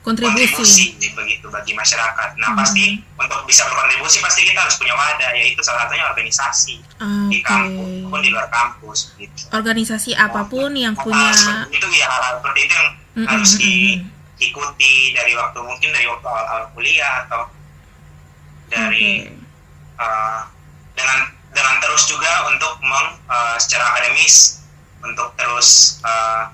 Kontribusi. 0.07 0.95
begitu 1.19 1.51
bagi 1.51 1.75
masyarakat. 1.75 2.39
Nah 2.39 2.55
Hmm. 2.55 2.63
pasti 2.63 3.03
untuk 3.19 3.43
bisa 3.43 3.67
berkontribusi 3.67 4.23
pasti 4.23 4.47
kita 4.47 4.63
harus 4.63 4.79
punya 4.79 4.95
wadah 4.95 5.35
yaitu 5.35 5.59
salah 5.67 5.83
satunya 5.83 6.07
organisasi 6.07 6.79
di 7.27 7.43
kampus 7.43 8.07
maupun 8.07 8.21
di 8.23 8.31
luar 8.31 8.47
kampus 8.47 9.19
gitu. 9.19 9.51
Organisasi 9.51 10.15
apa 10.15 10.47
pun 10.47 10.71
yang 10.79 10.95
Hal 10.95 11.03
punya 11.03 11.35
itu 11.75 11.87
ya 11.91 12.07
hal 12.07 12.39
seperti 12.39 12.61
itu 12.71 12.75
yang 12.79 12.89
Mm-mm, 13.19 13.27
harus 13.27 13.51
mm-mm. 13.59 13.99
diikuti 14.39 14.95
dari 15.11 15.35
waktu 15.35 15.59
mungkin 15.59 15.91
dari 15.91 16.07
waktu 16.07 16.23
awal-awal 16.23 16.71
kuliah 16.71 17.27
atau 17.27 17.51
dari 18.71 19.29
Oke. 19.29 20.03
uh, 20.03 20.41
dengan 20.97 21.19
dengan 21.53 21.75
terus 21.81 22.05
juga 22.11 22.51
untuk 22.53 22.77
meng 22.85 23.17
uh, 23.31 23.57
secara 23.57 23.97
akademis 23.97 24.61
untuk 25.01 25.33
terus 25.39 26.01
uh, 26.05 26.51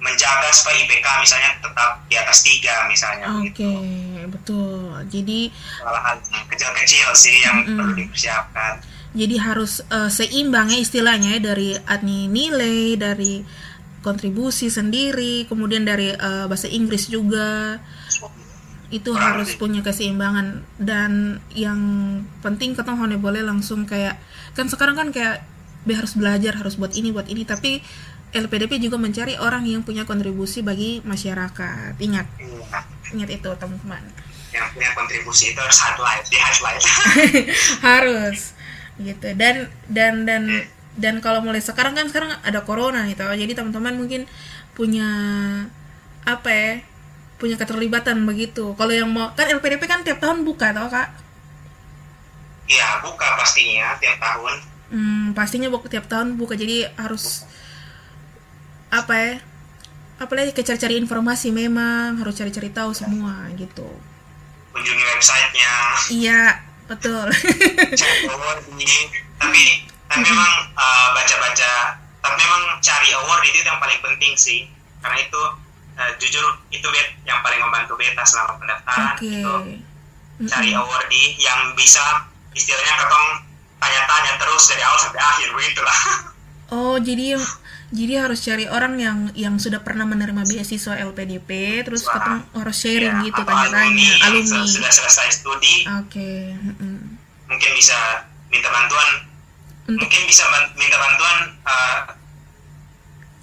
menjaga 0.00 0.48
supaya 0.56 0.80
IPK 0.80 1.06
misalnya 1.20 1.50
tetap 1.60 1.90
di 2.08 2.16
atas 2.16 2.40
tiga 2.40 2.88
misalnya 2.88 3.36
Oke, 3.36 3.52
gitu. 3.52 3.68
betul. 4.32 4.96
Jadi 5.12 5.52
hal-hal 5.84 6.16
kecil-kecil 6.48 7.08
sih 7.12 7.36
yang 7.44 7.68
Mm-mm. 7.68 7.76
perlu 7.76 7.92
dipersiapkan 8.00 8.80
jadi 9.10 9.42
harus 9.42 9.82
eh, 9.90 10.10
seimbang 10.10 10.70
ya 10.70 10.78
istilahnya 10.78 11.38
ya, 11.38 11.40
dari 11.42 11.74
adni 11.74 12.30
nilai, 12.30 12.94
dari 12.94 13.42
kontribusi 14.06 14.70
sendiri, 14.70 15.50
kemudian 15.50 15.82
dari 15.82 16.14
eh, 16.14 16.44
bahasa 16.46 16.70
Inggris 16.70 17.10
juga. 17.10 17.82
Itu 18.90 19.14
Kurang 19.14 19.38
harus 19.38 19.54
punya 19.54 19.80
keseimbangan. 19.80 20.66
Dan 20.76 21.38
yang 21.54 21.80
penting 22.42 22.74
ketemu 22.74 22.98
hone 22.98 23.16
boleh 23.16 23.42
langsung 23.46 23.86
kayak 23.86 24.18
kan 24.58 24.66
sekarang 24.66 24.98
kan 24.98 25.08
kayak 25.14 25.46
be 25.86 25.96
harus 25.96 26.18
belajar, 26.18 26.58
harus 26.58 26.76
buat 26.76 26.92
ini, 26.92 27.14
buat 27.14 27.30
ini, 27.30 27.48
tapi 27.48 27.80
LPDP 28.30 28.78
juga 28.78 29.00
mencari 29.00 29.34
orang 29.40 29.66
yang 29.66 29.82
punya 29.82 30.04
kontribusi 30.04 30.60
bagi 30.60 31.00
masyarakat. 31.02 31.96
Ingat, 31.98 32.26
Iya. 32.38 32.80
ingat 33.16 33.30
itu 33.30 33.50
teman-teman. 33.58 34.02
yang 34.50 34.66
punya 34.74 34.90
kontribusi 34.98 35.54
itu 35.54 35.60
harus 35.62 35.78
highlight 35.78 36.26
di 36.26 36.34
highlight. 36.34 36.82
Harus. 37.86 38.58
Gitu. 38.98 39.38
Dan 39.38 39.70
dan 39.86 40.26
dan 40.26 40.66
dan 40.98 41.22
kalau 41.22 41.38
mulai 41.38 41.62
sekarang 41.62 41.94
kan 41.94 42.10
sekarang 42.10 42.34
ada 42.42 42.66
corona 42.66 43.06
gitu 43.06 43.22
jadi 43.22 43.52
teman-teman 43.54 43.94
mungkin 43.94 44.26
punya 44.74 45.06
apa 46.26 46.50
ya 46.50 46.72
punya 47.40 47.56
keterlibatan 47.56 48.28
begitu. 48.28 48.76
Kalau 48.76 48.92
yang 48.92 49.08
mau 49.08 49.32
kan 49.32 49.48
LPDP 49.48 49.88
kan 49.88 50.04
tiap 50.04 50.20
tahun 50.20 50.44
buka 50.44 50.76
tau 50.76 50.92
kak? 50.92 51.08
Iya 52.68 53.00
buka 53.00 53.40
pastinya 53.40 53.96
tiap 53.96 54.20
tahun. 54.20 54.54
Hmm, 54.92 55.24
pastinya 55.32 55.72
buka 55.72 55.88
tiap 55.88 56.04
tahun 56.06 56.36
buka. 56.36 56.54
Jadi 56.54 56.84
harus 57.00 57.48
apa 58.92 59.14
ya 59.16 59.32
apalagi 60.20 60.52
cari-cari 60.52 61.00
informasi 61.00 61.48
memang 61.48 62.20
harus 62.20 62.36
cari-cari 62.36 62.68
tahu 62.68 62.92
semua 62.92 63.48
gitu. 63.56 63.88
Kunjungi 64.76 65.04
websitenya. 65.16 65.74
Iya 66.12 66.40
betul. 66.86 67.26
Cari 68.00 68.26
tapi 69.40 69.62
tapi 70.10 70.22
memang 70.26 70.52
uh, 70.76 71.08
baca-baca 71.16 71.96
tapi 72.20 72.36
memang 72.36 72.76
cari 72.84 73.08
award 73.16 73.42
itu 73.48 73.64
yang 73.64 73.80
paling 73.80 73.98
penting 74.04 74.36
sih. 74.36 74.68
Karena 75.00 75.16
itu 75.24 75.42
uh, 75.94 76.12
jujur 76.16 76.42
itu 76.68 76.84
bet 76.84 77.08
yang 77.22 77.40
paling 77.40 77.58
membantu 77.58 77.94
beta 77.94 78.22
selama 78.22 78.58
pendaftaran 78.58 79.14
oke 79.14 79.24
itu 79.24 79.54
Mm-mm. 80.40 80.46
cari 80.46 80.70
awardee 80.72 81.36
yang 81.36 81.74
bisa 81.74 82.02
istilahnya 82.50 82.94
ketong 82.96 83.28
tanya-tanya 83.76 84.32
terus 84.36 84.62
dari 84.68 84.82
awal 84.82 84.98
sampai 84.98 85.20
akhir 85.20 85.48
begitulah 85.50 86.00
Oh, 86.70 86.94
jadi 86.96 87.34
jadi 87.90 88.22
harus 88.22 88.46
cari 88.46 88.62
orang 88.64 88.94
yang 88.94 89.18
yang 89.34 89.58
sudah 89.58 89.82
pernah 89.82 90.06
menerima 90.06 90.46
beasiswa 90.46 90.94
LPDP, 91.02 91.50
terus 91.82 92.06
Wah. 92.06 92.14
ketemu 92.14 92.38
harus 92.54 92.76
sharing 92.78 93.16
Ya, 93.18 93.26
gitu 93.26 93.42
tanya-tanya 93.42 93.90
yang 93.90 94.30
alumni. 94.30 94.62
sudah 94.62 94.92
selesai 94.94 95.42
studi 95.42 95.82
Oke. 95.98 96.54
mm-mm. 96.54 97.18
mungkin 97.50 97.70
bisa 97.74 97.98
minta 98.46 98.70
bantuan 98.70 99.26
Untuk 99.84 99.98
mungkin 99.98 100.22
bisa 100.30 100.46
minta 100.78 100.94
bantuan 100.94 101.36
uh, 101.66 101.98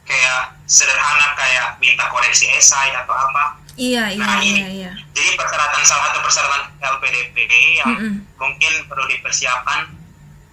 kayak 0.08 0.56
sederhana 0.68 1.32
kayak 1.34 1.68
minta 1.78 2.06
koreksi 2.08 2.46
esai 2.52 2.92
atau 2.94 3.12
apa 3.12 3.56
iya 3.74 4.10
iya 4.10 4.20
Nah, 4.20 4.38
iya 4.38 4.52
ini- 4.60 4.74
iya. 4.78 4.92
jadi 5.10 5.30
persyaratan 5.34 5.82
salah 5.82 6.12
satu 6.12 6.20
persyaratan 6.20 6.62
LPDP 6.78 7.38
yang 7.78 7.90
Mm-mm. 7.90 8.14
mungkin 8.36 8.74
perlu 8.86 9.08
dipersiapkan 9.08 9.88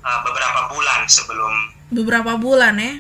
uh, 0.01 0.19
beberapa 0.23 0.69
bulan 0.69 1.05
sebelum 1.05 1.53
Beberapa 1.87 2.35
bulan 2.37 2.75
ya, 2.77 2.97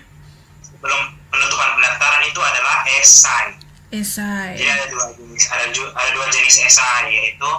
sebelum 0.60 1.00
penutupan 1.26 1.70
pendaftaran 1.72 2.22
itu 2.24 2.38
adalah 2.38 2.76
esai 2.94 3.46
esai. 3.90 4.54
jadi 4.54 4.70
ada 4.72 4.86
dua 4.88 5.04
jenis 5.12 5.44
ada, 5.48 5.64
ada 5.70 6.10
dua 6.10 6.26
jenis 6.28 6.56
esai 6.60 7.06
yaitu 7.08 7.50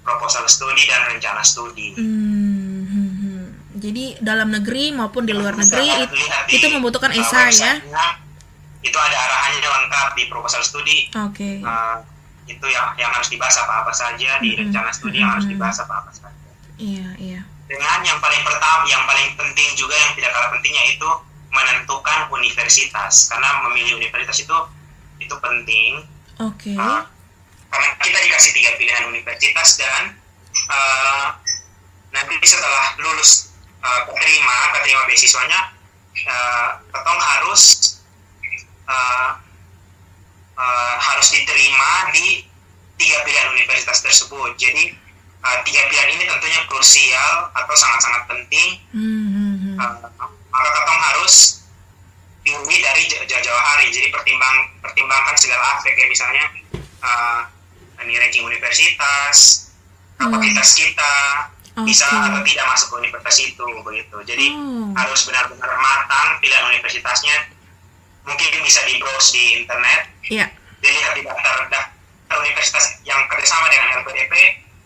proposal 0.00 0.44
studi 0.44 0.84
dan 0.84 1.04
rencana 1.06 1.40
studi 1.40 1.92
Hmm, 1.94 2.80
hmm, 2.82 3.10
hmm. 3.14 3.44
Jadi 3.72 4.04
dalam 4.20 4.50
negeri 4.50 4.90
maupun 4.90 5.24
di 5.24 5.32
luar 5.32 5.54
negeri 5.54 5.86
Bisa 5.86 6.00
it- 6.00 6.12
lihat 6.12 6.42
di, 6.44 6.54
itu 6.54 6.66
membutuhkan 6.68 7.08
uh, 7.08 7.16
esai 7.18 7.48
ya. 7.54 7.74
Itu 8.80 8.96
ada 8.96 9.16
arahannya 9.16 9.60
lengkap 9.60 10.08
di 10.16 10.24
proposal 10.32 10.64
studi 10.64 11.12
Oke. 11.12 11.60
uh, 11.60 12.00
itu 12.48 12.66
yang 12.66 12.96
yang 12.96 13.12
harus 13.12 13.28
dibahas 13.28 13.56
apa 13.60 13.84
apa 13.86 13.92
saja 13.92 14.40
di 14.40 14.56
Mm-mm. 14.56 14.68
rencana 14.68 14.90
studi 14.90 15.20
yang 15.20 15.30
harus 15.36 15.46
dibahas 15.46 15.78
apa 15.84 15.94
apa 16.04 16.10
saja 16.10 16.28
Iya, 16.80 17.12
iya. 17.20 17.40
dengan 17.68 18.00
yang 18.00 18.16
paling 18.24 18.40
pertama 18.40 18.88
yang 18.88 19.04
paling 19.04 19.36
penting 19.36 19.68
juga 19.76 19.92
yang 19.92 20.16
tidak 20.16 20.32
kalah 20.32 20.48
pentingnya 20.48 20.96
itu 20.96 21.10
menentukan 21.52 22.32
universitas 22.32 23.28
karena 23.28 23.60
memilih 23.68 24.00
universitas 24.00 24.40
itu 24.40 24.56
itu 25.20 25.34
penting 25.44 26.08
Oke. 26.40 26.72
uh, 26.80 27.04
karena 27.68 27.88
kita 28.00 28.18
dikasih 28.24 28.50
tiga 28.56 28.70
pilihan 28.80 29.04
universitas 29.12 29.76
dan 29.76 30.16
uh, 30.72 31.36
nanti 32.10 32.34
setelah 32.42 32.96
lulus 32.98 33.52
uh, 33.84 34.08
keterima 34.08 34.56
keterima 34.80 35.02
beasiswanya 35.04 35.60
uh, 36.26 36.68
ketong 36.90 37.20
harus 37.20 37.62
uh, 38.88 39.36
uh, 40.58 40.96
harus 41.20 41.36
diterima 41.36 42.08
di 42.16 42.48
tiga 42.96 43.20
pilihan 43.28 43.52
universitas 43.52 44.00
tersebut. 44.00 44.56
Jadi 44.56 44.96
uh, 45.44 45.58
tiga 45.68 45.84
pilihan 45.92 46.16
ini 46.16 46.24
tentunya 46.24 46.64
krusial 46.64 47.52
atau 47.52 47.74
sangat-sangat 47.76 48.24
penting. 48.24 48.80
Hmm, 48.96 49.28
hmm, 49.28 49.54
hmm. 49.60 49.76
uh, 49.76 50.08
maka 50.48 50.68
ketong 50.72 51.00
harus 51.12 51.34
pilih 52.40 52.80
dari 52.80 53.04
ja- 53.12 53.24
jauh-jauh 53.28 53.62
hari. 53.68 53.92
Jadi 53.92 54.08
pertimbang 54.08 54.80
pertimbangkan 54.80 55.36
segala 55.36 55.76
aspek 55.76 55.92
kayak 55.92 56.08
misalnya 56.08 56.44
uh, 57.04 57.44
ini 58.00 58.16
ranking 58.16 58.48
universitas 58.48 59.68
kapasitas 60.16 60.72
kita 60.72 61.12
bisa 61.84 62.08
atau 62.08 62.40
tidak 62.48 62.64
masuk 62.64 62.96
ke 62.96 62.96
universitas 63.04 63.36
itu 63.44 63.64
begitu. 63.84 64.16
Jadi 64.24 64.56
Oh. 64.56 64.88
harus 64.96 65.20
benar-benar 65.28 65.68
matang 65.76 66.40
pilihan 66.40 66.64
universitasnya. 66.64 67.52
Mungkin 68.24 68.64
bisa 68.64 68.80
di 68.88 68.96
browse 68.96 69.36
di 69.36 69.44
internet. 69.60 70.00
Iya. 70.28 70.48
Dilihat 70.80 71.12
di 71.12 71.22
daftar 71.22 71.56
daftar 71.66 71.88
universitas 72.38 72.84
yang 73.02 73.20
kerjasama 73.26 73.66
dengan 73.66 74.00
LPDP 74.00 74.32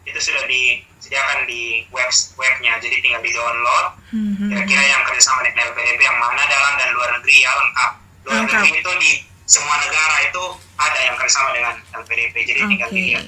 itu 0.04 0.18
sudah 0.18 0.44
disediakan 0.44 1.44
di 1.44 1.62
web 1.88 2.07
webnya 2.35 2.76
jadi 2.78 2.96
tinggal 3.00 3.20
di 3.20 3.33
download 3.33 3.87
Hmm, 4.07 4.30
hmm, 4.33 4.46
kira-kira 4.46 4.85
yang 4.85 5.02
kerjasama 5.02 5.42
dengan 5.42 5.66
LPDP 5.68 6.00
yang 6.00 6.14
mana 6.16 6.42
dalam 6.44 6.72
dan 6.76 6.88
luar 6.92 7.11
negeri 7.12 7.37
ya 7.37 7.50
lengkap 7.52 7.90
luar 8.24 8.37
Lengkap. 8.38 8.61
negeri 8.61 8.70
itu 8.76 8.90
di 8.96 9.11
semua 9.44 9.74
negara 9.76 10.16
itu 10.22 10.44
ada 10.76 10.98
yang 11.00 11.14
kerjasama 11.14 11.50
dengan 11.50 11.74
LPDP 11.96 12.35
jadi 12.44 12.61
tinggal 12.64 12.88
Oke. 12.88 12.94
dilihat 12.94 13.24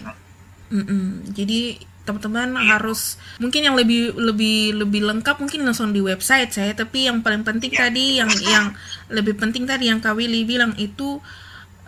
Mm-mm. 0.66 1.04
Jadi 1.28 1.60
teman-teman 2.02 2.54
Iya. 2.56 2.66
harus 2.72 3.18
mungkin 3.36 3.60
yang 3.62 3.74
lebih 3.74 4.14
lebih 4.14 4.58
lebih 4.76 5.02
lengkap 5.04 5.36
mungkin 5.36 5.62
langsung 5.62 5.90
di 5.90 5.98
website 5.98 6.50
saya 6.50 6.70
tapi 6.70 7.06
yang 7.06 7.18
paling 7.18 7.42
penting 7.42 7.68
Iya. 7.68 7.80
tadi 7.84 8.04
yang 8.16 8.30
yang 8.40 8.66
lebih 9.08 9.34
penting 9.34 9.66
tadi 9.66 9.90
yang 9.90 9.98
Kak 9.98 10.14
Willy 10.14 10.42
bilang 10.42 10.70
itu 10.76 11.18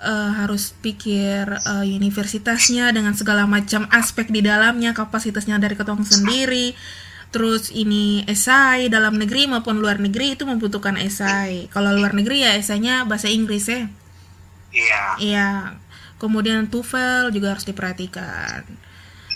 eh, 0.02 0.30
harus 0.38 0.74
pikir 0.78 1.48
eh, 1.48 1.86
universitasnya 1.86 2.90
dengan 2.94 3.14
segala 3.14 3.44
macam 3.44 3.86
aspek 3.90 4.30
di 4.30 4.40
dalamnya 4.40 4.94
kapasitasnya 4.94 5.58
dari 5.58 5.74
ketong 5.74 6.02
sendiri 6.06 6.72
terus 7.28 7.68
ini 7.68 8.24
esai 8.24 8.88
dalam 8.88 9.20
negeri 9.20 9.44
maupun 9.44 9.84
luar 9.84 10.00
negeri 10.00 10.32
itu 10.32 10.48
membutuhkan 10.48 10.96
esai 10.96 11.68
kalau 11.68 11.92
luar 11.92 12.16
negeri 12.16 12.40
ya 12.40 12.56
esainya 12.56 13.04
bahasa 13.04 13.28
Inggris 13.28 13.68
ya 13.68 13.84
iya 14.72 15.02
Iya. 15.20 15.50
Kemudian 16.18 16.66
TOEFL 16.66 17.30
juga 17.30 17.54
harus 17.54 17.62
diperhatikan. 17.62 18.66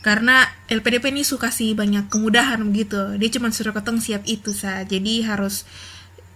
Karena 0.03 0.43
LPDP 0.67 1.15
ini 1.15 1.23
suka 1.23 1.55
sih 1.55 1.79
banyak 1.79 2.11
kemudahan 2.11 2.59
gitu. 2.75 3.15
Dia 3.15 3.31
cuma 3.39 3.55
suruh 3.55 3.71
keteng 3.71 4.03
siap 4.03 4.27
itu 4.27 4.51
saja. 4.51 4.83
Jadi 4.83 5.23
harus 5.23 5.63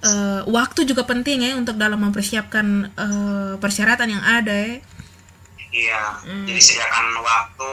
eh, 0.08 0.40
waktu 0.46 0.80
juga 0.84 1.02
penting 1.02 1.38
ya 1.40 1.52
untuk 1.54 1.74
dalam 1.74 1.98
mempersiapkan 2.00 2.66
eh, 2.88 3.52
persyaratan 3.56 4.08
yang 4.08 4.22
ada 4.22 4.54
ya. 4.54 4.78
iya 5.68 6.02
Hmm. 6.18 6.44
jadi 6.44 6.56
sediakan 6.58 7.04
waktu 7.18 7.72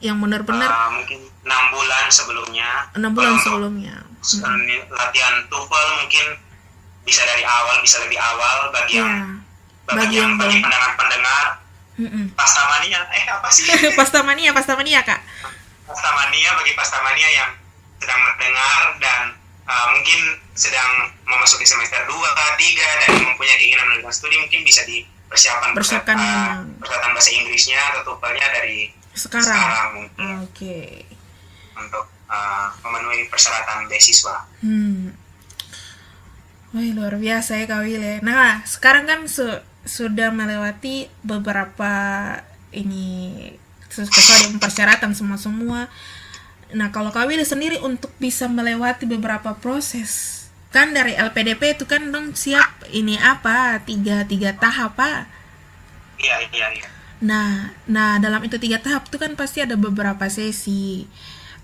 Yang 0.00 0.16
benar-benar 0.18 0.64
uh, 0.66 0.90
mungkin 0.94 1.20
enam 1.40 1.62
bulan 1.70 2.04
sebelumnya 2.08 2.70
enam 2.94 3.12
bulan 3.12 3.36
sebelumnya. 3.36 3.94
sebelum 4.20 4.56
latihan 4.90 5.34
TOEFL 5.46 5.88
mungkin 5.98 6.26
bisa 7.02 7.20
dari 7.22 7.42
awal 7.42 7.80
bisa 7.80 8.00
lebih 8.00 8.16
awal 8.16 8.68
bagi 8.70 8.96
Iya. 8.96 9.02
yang 9.02 9.40
bagi, 9.84 9.96
Bagi 9.98 10.16
yang 10.16 10.32
bagi 10.36 10.58
pendengar-pendengar 10.58 11.44
Mm-mm. 11.98 12.24
pastamania 12.32 13.00
eh 13.10 13.24
apa 13.28 13.48
sih 13.50 13.68
Pastamania, 13.98 14.50
pastamania 14.50 15.00
kak. 15.02 15.20
pastamania 15.84 16.50
bagi 16.54 16.72
pastamania 16.72 17.28
yang 17.28 17.50
sedang 17.98 18.20
mendengar 18.22 18.80
dan 18.96 19.22
uh, 19.70 19.86
mungkin 19.94 20.20
sedang 20.52 20.90
memasuki 21.22 21.62
semester 21.62 22.02
2, 22.02 22.10
3 22.10 23.00
dan 23.00 23.10
mempunyai 23.22 23.56
keinginan 23.56 23.86
melanjutkan 23.86 24.12
studi 24.12 24.36
mungkin 24.36 24.60
bisa 24.66 24.82
dipersiapkan 24.82 25.70
Persiapkan 25.72 26.18
persyaratan 26.82 27.10
bahasa 27.14 27.30
Inggrisnya 27.30 27.78
atau 27.94 28.00
TOEFL-nya 28.04 28.46
dari 28.50 28.90
Sekarang. 29.14 29.46
sekarang 29.46 29.88
mungkin 29.94 30.26
Oke. 30.42 31.06
untuk 31.78 32.04
uh, 32.26 32.66
memenuhi 32.82 33.30
persyaratan 33.30 33.86
beasiswa. 33.86 34.46
Hmm. 34.60 35.14
Wih, 36.70 36.94
luar 36.94 37.18
biasa 37.18 37.58
ya 37.58 37.66
Kak 37.66 37.82
ya. 37.82 38.22
Nah, 38.22 38.62
sekarang 38.62 39.02
kan 39.02 39.26
su- 39.26 39.62
sudah 39.82 40.30
melewati 40.30 41.10
beberapa 41.26 41.90
ini 42.70 43.34
sesuai 43.90 44.46
dengan 44.46 44.62
persyaratan 44.62 45.10
semua-semua. 45.10 45.90
Nah, 46.70 46.94
kalau 46.94 47.10
Kak 47.10 47.26
Will 47.26 47.42
sendiri 47.42 47.82
untuk 47.82 48.14
bisa 48.16 48.46
melewati 48.46 49.04
beberapa 49.04 49.58
proses, 49.58 50.38
kan 50.70 50.94
dari 50.94 51.18
LPDP 51.18 51.74
itu 51.74 51.84
kan 51.84 52.08
dong 52.08 52.30
siap 52.32 52.86
ini 52.90 53.18
apa 53.18 53.82
tiga 53.82 54.22
tiga 54.22 54.54
tahap 54.54 54.94
Pak. 54.94 55.26
Iya, 56.20 56.36
iya, 56.52 56.66
iya. 56.78 56.88
Nah, 57.20 57.74
nah 57.84 58.16
dalam 58.16 58.40
itu 58.46 58.56
tiga 58.56 58.78
tahap 58.78 59.10
itu 59.10 59.18
kan 59.18 59.34
pasti 59.34 59.60
ada 59.60 59.74
beberapa 59.74 60.30
sesi. 60.30 61.04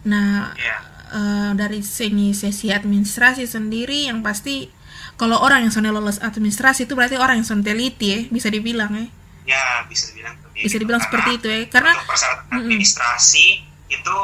Nah, 0.05 0.53
Iya. 0.59 0.77
eh, 1.13 1.51
dari 1.55 1.81
sini 1.81 2.35
sesi 2.35 2.75
administrasi 2.75 3.47
sendiri 3.47 4.11
yang 4.11 4.21
pasti 4.21 4.69
kalau 5.17 5.41
orang 5.41 5.65
yang 5.65 5.73
sudah 5.73 5.95
lolos 5.95 6.21
administrasi 6.21 6.85
itu 6.85 6.93
berarti 6.93 7.17
orang 7.17 7.41
yang 7.41 7.47
sudah 7.47 7.65
teliti 7.65 8.07
ya, 8.13 8.21
bisa 8.29 8.53
dibilang 8.53 8.93
ya. 8.93 9.07
Ya, 9.47 9.65
bisa 9.87 10.11
dibilang 10.11 10.35
seperti 10.37 10.59
Bisa 10.61 10.75
itu. 10.77 10.83
dibilang 10.83 11.03
seperti 11.07 11.31
itu 11.39 11.47
ya. 11.47 11.61
Karena 11.71 11.91
untuk 11.95 12.09
persyaratan 12.11 12.47
administrasi 12.59 13.47
itu 13.87 14.17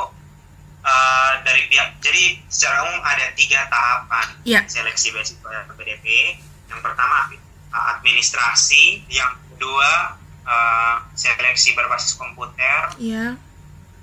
uh, 0.83 1.33
dari 1.43 1.67
pihak 1.67 1.99
jadi 1.99 2.39
secara 2.47 2.87
umum 2.87 3.01
ada 3.03 3.31
tiga 3.35 3.67
tahapan 3.67 4.27
ya, 4.45 4.61
seleksi 4.67 5.15
beasiswa 5.15 5.67
PDP. 5.75 6.37
Yang 6.69 6.81
pertama 6.83 7.31
uh, 7.73 7.85
administrasi, 7.97 9.07
yang 9.09 9.33
kedua 9.55 10.19
uh, 10.45 10.97
seleksi 11.15 11.73
berbasis 11.73 12.15
komputer, 12.15 12.93
ya. 12.99 13.37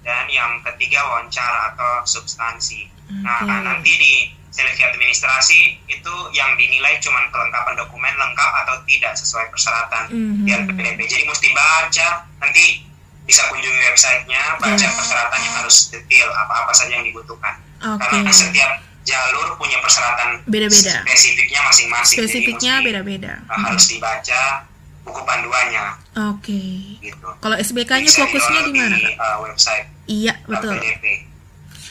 dan 0.06 0.26
yang 0.32 0.64
ketiga 0.64 1.04
wawancara 1.04 1.76
atau 1.76 2.08
substansi. 2.08 2.88
Nah, 3.10 3.42
Oke. 3.42 3.66
nanti 3.66 3.92
di 3.98 4.14
seleksi 4.50 4.82
administrasi 4.86 5.60
itu 5.86 6.14
yang 6.34 6.58
dinilai 6.58 6.98
cuma 7.02 7.22
kelengkapan 7.30 7.78
dokumen 7.78 8.14
lengkap 8.18 8.52
atau 8.66 8.82
tidak 8.86 9.14
sesuai 9.14 9.50
persyaratan 9.50 10.10
Mhm. 10.10 10.46
di 10.46 10.52
LPDP. 10.54 11.00
Jadi 11.06 11.24
mesti 11.26 11.48
baca, 11.54 12.10
nanti 12.42 12.86
bisa 13.30 13.46
kunjungi 13.46 13.78
websitenya, 13.86 14.58
baca 14.58 14.74
Ya. 14.76 14.90
persyaratan 14.90 15.40
yang 15.40 15.56
harus 15.56 15.76
detail 15.88 16.28
apa-apa 16.36 16.74
saja 16.74 16.92
yang 16.92 17.06
dibutuhkan. 17.06 17.54
Oke. 17.80 18.02
Karena 18.02 18.34
setiap 18.34 18.72
jalur 19.04 19.54
punya 19.56 19.78
persyaratan 19.78 20.42
Beda-beda. 20.44 21.02
spesifiknya 21.04 21.62
masing-masing. 21.62 22.18
Spesifiknya 22.18 22.74
beda-beda. 22.82 23.34
uh, 23.46 23.60
harus 23.64 23.86
dibaca 23.88 24.66
buku 25.02 25.22
panduannya 25.24 25.86
Oke. 26.28 26.62
gitu. 27.00 27.28
Kalau 27.36 27.56
SBK-nya 27.56 28.10
fokusnya 28.10 28.62
di 28.64 28.74
mana, 28.74 28.98
uh, 29.16 29.38
website 29.42 29.86
Iya, 30.06 30.34
betul. 30.44 30.74
LPDP. 30.76 31.30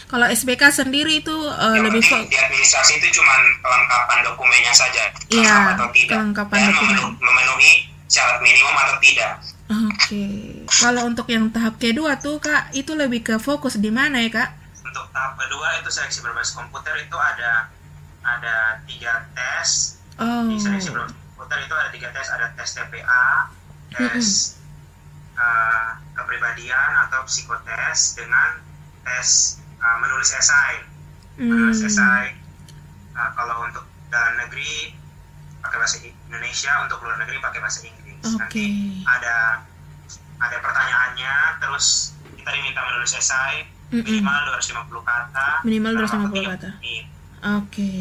Kalau 0.07 0.24
SBK 0.27 0.62
sendiri 0.72 1.20
itu 1.20 1.31
eh, 1.31 1.68
yang 1.70 1.85
lebih 1.85 2.01
penting 2.01 2.24
fo- 2.24 2.27
di 2.27 2.37
administrasi 2.37 2.96
itu 2.96 3.09
cuma 3.14 3.29
kelengkapan 3.59 4.18
dokumennya 4.24 4.72
saja 4.72 5.05
Iya, 5.29 5.44
lengkap 5.44 5.68
atau 5.70 5.88
tidak 5.92 6.14
kelengkapan 6.16 6.57
dan 6.57 6.66
dokumen. 6.66 6.90
memenu- 6.90 7.16
memenuhi 7.20 7.72
syarat 8.07 8.38
minimum 8.40 8.72
atau 8.74 8.96
tidak 8.98 9.31
Oke. 9.68 10.24
Kalau 10.64 11.04
untuk 11.04 11.28
yang 11.28 11.52
tahap 11.52 11.76
kedua 11.76 12.16
tuh 12.16 12.40
Kak, 12.40 12.72
itu 12.72 12.96
lebih 12.96 13.20
ke 13.22 13.35
fokus 13.37 13.76
di 13.76 13.92
mana 13.92 14.20
ya 14.20 14.33
Kak? 14.33 14.50
untuk 14.81 15.04
tahap 15.12 15.37
kedua 15.37 15.68
itu 15.78 15.92
seleksi 15.92 16.24
berbasis 16.24 16.57
komputer 16.57 16.96
itu 16.96 17.12
ada 17.12 17.68
ada 18.24 18.57
tiga 18.85 19.28
tes 19.37 20.00
Oh. 20.16 20.48
di 20.48 20.57
seleksi 20.57 20.90
berbasis 20.90 21.12
komputer 21.37 21.59
itu 21.62 21.74
ada 21.76 21.88
tiga 21.92 22.09
tes 22.11 22.26
ada 22.33 22.46
tes 22.57 22.72
TPA 22.72 23.28
tes 23.92 24.26
uh, 25.37 25.88
kepribadian 26.16 26.90
atau 27.04 27.20
psikotes 27.28 28.16
dengan 28.16 28.64
tes 29.04 29.61
uh, 29.78 29.96
menulis 30.00 30.33
esai 30.33 30.83
menulis 31.37 31.78
Hmm. 31.78 31.90
esai 31.92 32.26
uh, 33.12 33.31
kalau 33.37 33.68
untuk 33.68 33.85
dalam 34.09 34.40
negeri 34.40 34.96
pakai 35.61 35.76
bahasa 35.76 36.00
Indonesia 36.00 36.72
untuk 36.81 37.04
luar 37.04 37.20
negeri 37.20 37.38
pakai 37.38 37.61
bahasa 37.61 37.85
Inggris 37.85 38.08
Oke. 38.20 38.35
nanti 38.38 38.66
ada 39.04 39.62
ada 40.38 40.57
pertanyaannya 40.59 41.35
terus 41.59 41.87
kita 42.33 42.50
diminta 42.50 42.81
menulis 42.83 43.12
esai 43.12 43.66
Mm-mm. 43.88 44.04
minimal 44.04 44.38
250 44.54 45.00
kata 45.02 45.48
Minimal 45.62 45.92
dalam 45.96 46.04
250 46.04 46.28
waktu 46.28 46.40
kata. 46.44 46.70
30 46.76 46.78
menit. 46.78 47.04
Oke. 47.57 47.92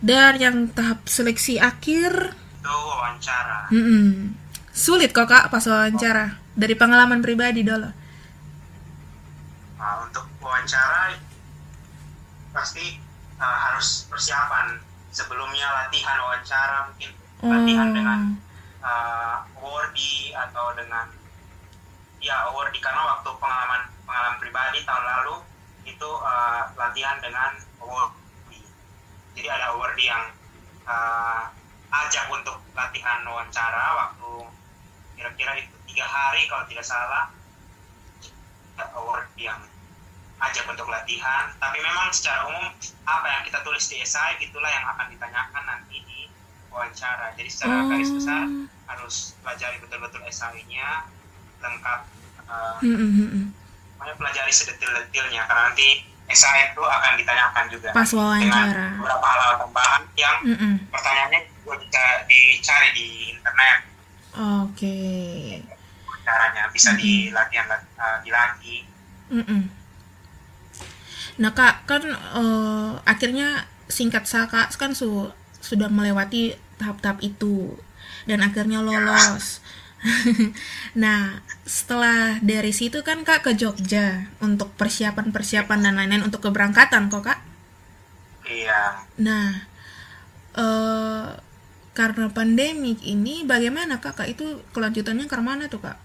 Dan 0.00 0.32
yang 0.34 0.56
tahap 0.70 1.04
seleksi 1.06 1.60
akhir, 1.60 2.32
itu 2.32 2.72
wawancara 2.72 3.68
mm-mm. 3.68 4.32
sulit 4.70 5.12
kok 5.12 5.24
kak 5.24 5.48
pas 5.48 5.60
wawancara 5.62 6.40
dari 6.52 6.72
pengalaman 6.72 7.20
pribadi 7.20 7.60
dulu 7.60 7.88
Nah, 9.76 9.96
untuk 10.02 10.28
wawancara 10.38 11.16
pasti 12.50 13.00
uh, 13.36 13.58
harus 13.64 14.04
persiapan 14.06 14.76
sebelumnya 15.08 15.64
latihan 15.74 16.20
wawancara 16.20 16.78
mungkin 16.86 17.10
latihan 17.42 17.88
Oh. 17.88 17.94
dengan 17.94 18.20
uh, 18.80 19.36
awardee 19.60 20.32
atau 20.34 20.74
dengan 20.76 21.06
ya 22.20 22.52
awardee 22.52 22.82
karena 22.84 23.00
waktu 23.16 23.30
pengalaman 23.40 23.82
pengalaman 24.04 24.38
pribadi 24.40 24.84
tahun 24.84 25.04
lalu 25.04 25.36
itu 25.88 26.10
uh, 26.20 26.68
latihan 26.76 27.16
dengan 27.24 27.56
awardee 27.80 28.66
jadi 29.36 29.48
ada 29.48 29.72
awardee 29.72 30.08
yang 30.08 30.24
uh, 30.84 31.48
ajak 31.90 32.26
untuk 32.30 32.60
latihan 32.76 33.26
wawancara 33.26 33.86
waktu 33.98 34.46
kira-kira 35.18 35.52
itu 35.60 35.74
tiga 35.90 36.06
hari 36.06 36.46
kalau 36.46 36.64
tidak 36.70 36.86
salah. 36.86 37.28
Award 38.80 39.28
yang 39.36 39.60
ajak 40.40 40.64
untuk 40.64 40.88
latihan. 40.88 41.52
Tapi 41.60 41.78
memang 41.84 42.08
secara 42.16 42.48
umum 42.48 42.72
apa 43.04 43.26
yang 43.28 43.42
kita 43.44 43.60
tulis 43.60 43.84
di 43.92 44.00
esai 44.00 44.40
itulah 44.40 44.72
yang 44.72 44.88
akan 44.96 45.12
ditanyakan 45.12 45.64
nanti 45.68 46.00
di 46.00 46.29
wawancara 46.70 47.34
jadi 47.34 47.46
secara 47.46 47.86
garis 47.86 48.10
besar 48.10 48.42
Oh. 48.42 48.66
harus 48.88 49.14
pelajari 49.38 49.78
betul-betul 49.78 50.22
esainya 50.24 51.06
lengkap 51.58 52.00
uh, 52.44 52.78
Hmm, 52.78 52.96
hmm, 52.96 53.10
hmm, 53.12 53.28
hmm. 53.28 53.44
pokoknya 53.94 54.14
pelajari 54.16 54.50
sedetil-detilnya 54.50 55.44
karena 55.44 55.62
nanti 55.68 55.88
esai 56.26 56.70
itu 56.70 56.78
akan 56.80 57.12
ditanyakan 57.14 57.64
juga 57.68 57.90
Pas 57.90 58.06
wawancara. 58.08 58.40
dengan 58.40 58.66
beberapa 58.96 59.26
hal 59.28 59.50
tambahan 59.58 60.02
yang 60.14 60.36
Hmm, 60.40 60.56
hmm. 60.56 60.74
pertanyaannya 60.88 61.40
juga 61.60 61.74
bisa 61.76 62.02
dicari 62.24 62.88
di 62.92 63.06
internet 63.32 63.78
oke 64.32 64.98
caranya 66.20 66.62
bisa 66.70 66.90
di 66.94 67.12
latihan 67.28 67.66
uh, 67.94 68.18
dilatih 68.20 68.86
Mm-mm. 69.30 69.62
Nah 71.38 71.50
kak 71.50 71.86
kan 71.86 72.02
eh, 72.04 72.90
akhirnya 73.04 73.62
singkat 73.86 74.22
saka 74.24 74.68
kan 74.70 74.92
su- 74.92 75.30
sudah 75.60 75.92
melewati 75.92 76.56
tahap-tahap 76.80 77.20
itu 77.20 77.76
dan 78.24 78.40
akhirnya 78.44 78.80
lolos. 78.80 79.60
nah 81.02 81.44
setelah 81.68 82.40
dari 82.40 82.72
situ 82.72 83.04
kan 83.04 83.20
kak 83.20 83.44
ke 83.44 83.52
Jogja 83.52 84.32
untuk 84.40 84.72
persiapan-persiapan 84.80 85.78
dan 85.84 86.00
lain-lain 86.00 86.24
untuk 86.24 86.40
keberangkatan 86.40 87.12
kok 87.12 87.24
kak. 87.28 87.40
iya 88.48 89.04
Nah 89.20 89.68
eh 90.56 91.28
karena 91.90 92.32
pandemi 92.32 92.96
ini 93.04 93.44
bagaimana 93.44 94.00
kak? 94.00 94.24
Kak 94.24 94.28
itu 94.30 94.64
kelanjutannya 94.72 95.28
ke 95.28 95.36
mana 95.42 95.68
tuh 95.68 95.84
kak? 95.84 95.98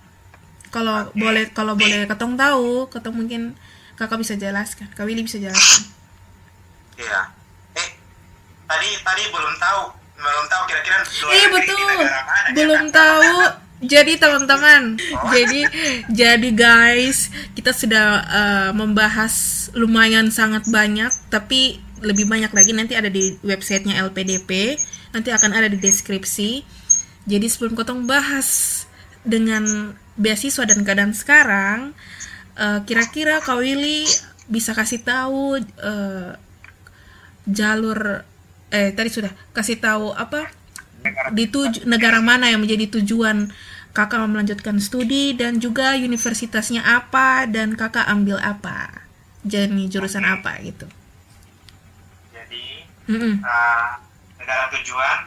Kalau 0.74 1.08
Oke. 1.08 1.16
boleh 1.16 1.46
kalau 1.56 1.80
boleh 1.80 2.04
ketong 2.04 2.36
tahu, 2.36 2.92
ketong 2.92 3.16
mungkin 3.16 3.56
kakak 3.96 4.20
bisa 4.20 4.36
jelaskan, 4.36 4.92
kak 4.92 5.08
Willy 5.08 5.24
bisa 5.24 5.40
jelaskan. 5.40 5.88
Iya. 7.00 7.45
Tadi 8.66 8.90
tadi 9.02 9.24
belum 9.30 9.54
tahu, 9.58 9.82
belum 10.18 10.46
tahu 10.50 10.62
kira-kira 10.66 10.98
Iya 11.06 11.48
betul, 11.54 11.78
di 11.78 11.84
negara 11.86 12.22
mana, 12.26 12.48
belum 12.52 12.82
ya, 12.82 12.90
kan? 12.90 12.98
tahu. 12.98 13.34
Jadi 13.86 14.14
teman-teman, 14.18 14.84
Oh. 14.98 15.30
jadi 15.30 15.62
jadi 16.10 16.50
guys, 16.56 17.30
kita 17.54 17.76
sudah 17.76 18.08
eh, 18.24 18.72
membahas 18.72 19.34
lumayan 19.76 20.32
sangat 20.32 20.66
banyak, 20.72 21.12
tapi 21.30 21.78
lebih 22.02 22.26
banyak 22.26 22.50
lagi 22.50 22.72
nanti 22.72 22.96
ada 22.96 23.12
di 23.12 23.36
websitenya 23.44 24.00
LPDP, 24.02 24.80
nanti 25.12 25.30
akan 25.30 25.52
ada 25.54 25.68
di 25.68 25.78
deskripsi. 25.78 26.64
Jadi 27.28 27.46
sebelum 27.46 27.76
kotong 27.76 28.08
bahas 28.08 28.82
dengan 29.22 29.94
beasiswa 30.16 30.64
dan 30.64 30.82
keadaan 30.82 31.14
sekarang, 31.14 31.92
eh, 32.56 32.80
kira-kira 32.88 33.44
Kak 33.44 33.60
Willy 33.60 34.08
bisa 34.48 34.72
kasih 34.72 35.04
tahu 35.04 35.60
eh, 35.62 36.32
jalur 37.46 38.26
eh 38.76 38.92
tadi 38.92 39.08
sudah 39.08 39.32
kasih 39.56 39.80
tahu 39.80 40.12
apa 40.12 40.52
di 41.32 41.48
negara 41.88 42.20
mana 42.20 42.52
yang 42.52 42.60
menjadi 42.60 43.00
tujuan 43.00 43.48
kakak 43.96 44.28
melanjutkan 44.28 44.76
studi 44.84 45.32
dan 45.32 45.64
juga 45.64 45.96
universitasnya 45.96 46.84
apa 46.84 47.48
dan 47.48 47.80
kakak 47.80 48.04
ambil 48.12 48.36
apa 48.44 49.08
jadi 49.48 49.88
jurusan 49.88 50.28
apa 50.28 50.60
gitu 50.66 50.84
Jadi 52.36 52.84
Mm-mm. 53.08 53.40
eh, 53.40 53.90
negara 54.42 54.66
tujuan 54.76 55.18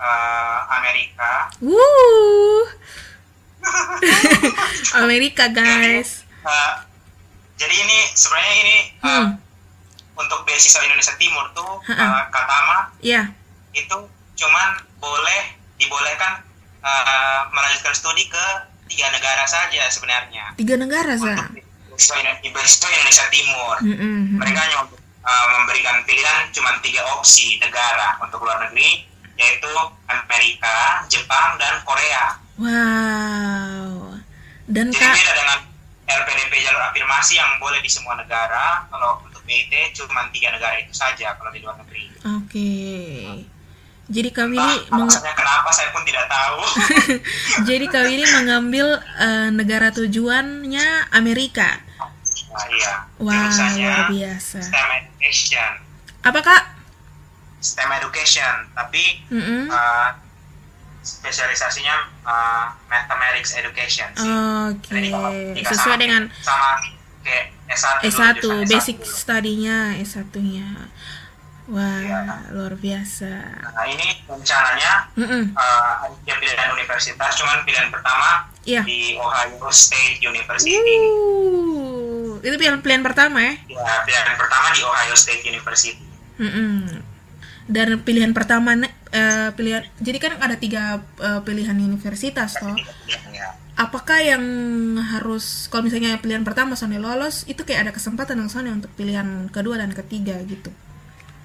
eh, 0.00 0.58
Amerika. 0.80 1.52
Wuh. 1.60 2.64
Amerika 5.02 5.50
guys 5.52 6.24
Eh, 6.38 6.74
jadi 7.58 7.74
ini 7.74 7.98
sebenarnya 8.16 8.54
ini 8.64 8.76
eh, 8.78 9.04
Hmm. 9.04 9.28
Untuk 10.18 10.42
beasiswa 10.42 10.82
Indonesia 10.82 11.14
Timur 11.14 11.46
tuh 11.52 11.78
Ha-ha. 11.86 12.02
eh, 12.02 12.22
Katama 12.28 12.78
ya 13.00 13.22
itu 13.70 13.96
cuman 14.34 14.68
boleh 14.98 15.40
dibolehkan 15.76 16.42
eh, 16.80 17.40
melanjutkan 17.48 17.92
studi 17.92 18.26
ke 18.26 18.44
tiga 18.88 19.06
negara 19.08 19.44
saja 19.44 19.84
sebenarnya. 19.86 20.52
tiga 20.54 20.74
negara 20.74 21.12
sa 21.12 21.28
untuk 21.28 21.60
beasiswa 21.88 22.16
Indo- 22.18 22.40
beasiswa 22.50 22.88
Indonesia 22.90 23.26
Timur. 23.28 23.74
Mm-mm. 23.80 24.20
Mereka 24.38 24.58
hanya 24.58 24.78
uh, 25.20 25.46
memberikan 25.52 26.00
pilihan 26.02 26.48
cuma 26.50 26.72
tiga 26.80 27.04
opsi 27.12 27.58
negara 27.58 28.16
untuk 28.18 28.40
luar 28.40 28.64
negeri, 28.64 29.04
yaitu 29.34 29.68
Amerika, 30.08 31.04
Jepang, 31.06 31.54
dan 31.56 31.84
Korea. 31.84 32.40
wow 32.56 34.16
dan 34.66 34.88
Jadi 34.88 34.96
kak 34.98 35.12
beda 35.14 35.32
dengan 35.34 35.58
LPDP 36.08 36.52
jalur 36.60 36.82
afirmasi 36.82 37.36
yang 37.36 37.50
boleh 37.58 37.78
di 37.78 37.88
semua 37.88 38.16
negara. 38.16 38.88
Kalau 38.88 39.20
BIT 39.48 39.72
cuma 39.94 40.28
tiga 40.28 40.52
negara 40.52 40.76
itu 40.76 40.92
saja 40.92 41.32
kalau 41.32 41.48
di 41.48 41.58
luar 41.58 41.74
negeri. 41.78 42.12
oke 42.22 42.70
jadi 44.06 44.28
kak 44.30 44.46
Willy 44.46 44.76
meng- 44.90 45.12
kenapa 45.12 45.68
saya 45.68 45.88
pun 45.90 46.00
tidak 46.02 46.24
tahu. 46.26 46.60
jadi 47.68 47.84
kak 47.86 48.04
Willy 48.06 48.24
mengambil 48.30 48.86
eh, 49.16 49.48
negara 49.50 49.88
tujuannya 49.90 50.86
Amerika 51.10 51.80
nah, 52.48 52.64
iya. 52.70 52.94
Wah, 53.18 53.32
Jurusannya 53.46 53.84
luar 53.86 54.08
biasa. 54.08 54.58
STEM 54.62 54.88
Education. 54.94 55.72
Apa 56.22 56.40
kak? 56.40 56.62
STEM 57.58 57.90
Education, 57.94 58.54
tapi 58.72 59.02
Mm-mm. 59.28 59.68
uh, 59.68 60.08
spesialisasinya 61.02 61.96
uh, 62.22 62.66
Mathematics 62.86 63.52
Education 63.52 64.08
sih. 64.14 64.32
Oke, 64.70 65.12
jika 65.52 65.68
sesuai 65.68 65.84
sama- 65.90 66.00
dengan 66.00 66.22
sama 66.40 66.80
kayak 67.20 67.52
S1 67.68 67.94
dulu, 67.94 68.08
S1, 68.08 68.34
jurusan 68.40 68.66
basic 68.66 68.96
S1 68.96 69.04
dulu. 69.04 69.14
studinya 69.14 69.76
S1-nya. 69.98 70.68
Wah, 71.68 72.00
Iya. 72.00 72.48
luar 72.56 72.74
biasa. 72.74 73.28
Nah 73.76 73.84
ini 73.84 74.24
rencananya 74.24 75.12
Mm-mm. 75.14 75.52
uh, 75.52 75.92
ada 76.00 76.32
pilihan 76.34 76.72
universitas, 76.72 77.36
cuman 77.36 77.60
pilihan 77.62 77.92
pertama 77.92 78.48
Iya. 78.64 78.80
di 78.82 79.12
Ohio 79.14 79.68
State 79.68 80.16
University. 80.18 80.72
Uh, 80.72 82.40
itu 82.40 82.56
pilihan 82.56 82.80
pilihan 82.80 83.04
pertama 83.04 83.44
ya? 83.44 83.54
Ya, 83.68 84.00
pilihan 84.00 84.36
pertama 84.36 84.72
di 84.72 84.80
Ohio 84.80 85.12
State 85.12 85.44
University. 85.44 86.00
Mm-mm. 86.40 87.04
Dan 87.68 88.00
pilihan 88.00 88.32
pertama 88.32 88.72
eh, 89.12 89.48
pilihan 89.52 89.84
jadi 90.00 90.18
kan 90.18 90.32
ada 90.40 90.56
tiga 90.56 91.04
eh, 91.20 91.40
pilihan 91.44 91.76
universitas 91.76 92.56
toh. 92.56 92.72
Ya. 93.28 93.57
Apakah 93.78 94.18
yang 94.18 94.42
harus 94.98 95.70
kalau 95.70 95.86
misalnya 95.86 96.18
pilihan 96.18 96.42
pertama 96.42 96.74
Sony 96.74 96.98
lolos 96.98 97.46
itu 97.46 97.62
kayak 97.62 97.86
ada 97.86 97.92
kesempatan 97.94 98.42
yang 98.42 98.50
Sony 98.50 98.74
untuk 98.74 98.90
pilihan 98.98 99.46
kedua 99.54 99.78
dan 99.78 99.94
ketiga 99.94 100.34
gitu? 100.50 100.74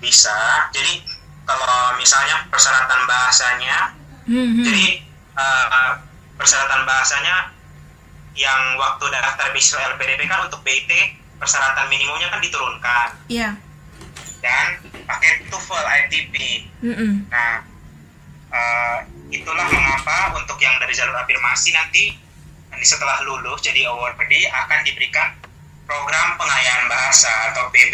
Bisa. 0.01 0.33
Jadi 0.73 1.05
kalau 1.45 1.93
misalnya 2.01 2.49
persyaratan 2.49 3.05
bahasanya 3.05 3.93
Hmm, 4.23 4.55
hmm. 4.55 4.63
Jadi 4.63 5.03
uh, 5.35 5.99
persyaratan 6.39 6.87
bahasanya 6.87 7.51
yang 8.33 8.79
waktu 8.79 9.11
daftar 9.11 9.51
beasiswa 9.51 9.83
LPDP 9.93 10.25
kan 10.31 10.47
untuk 10.47 10.63
BIT 10.63 10.89
persyaratan 11.37 11.91
minimumnya 11.91 12.31
kan 12.31 12.39
diturunkan 12.39 13.07
Iya. 13.27 13.51
dan 14.39 14.65
pakai 15.03 15.43
TOEFL 15.51 15.85
ITP. 16.07 16.35
Mm-mm. 16.83 17.27
Nah, 17.27 17.67
uh, 18.47 18.97
itulah 19.27 19.67
mengapa 19.67 20.39
untuk 20.39 20.55
yang 20.59 20.75
dari 20.93 21.01
jalur 21.01 21.17
afirmasi 21.17 21.73
nanti 21.73 22.13
nanti 22.69 22.85
setelah 22.85 23.17
lulus 23.25 23.65
jadi 23.65 23.89
awardee 23.89 24.45
akan 24.45 24.85
diberikan 24.85 25.33
program 25.89 26.37
pengayaan 26.37 26.85
bahasa 26.85 27.33
atau 27.49 27.65
PB 27.73 27.93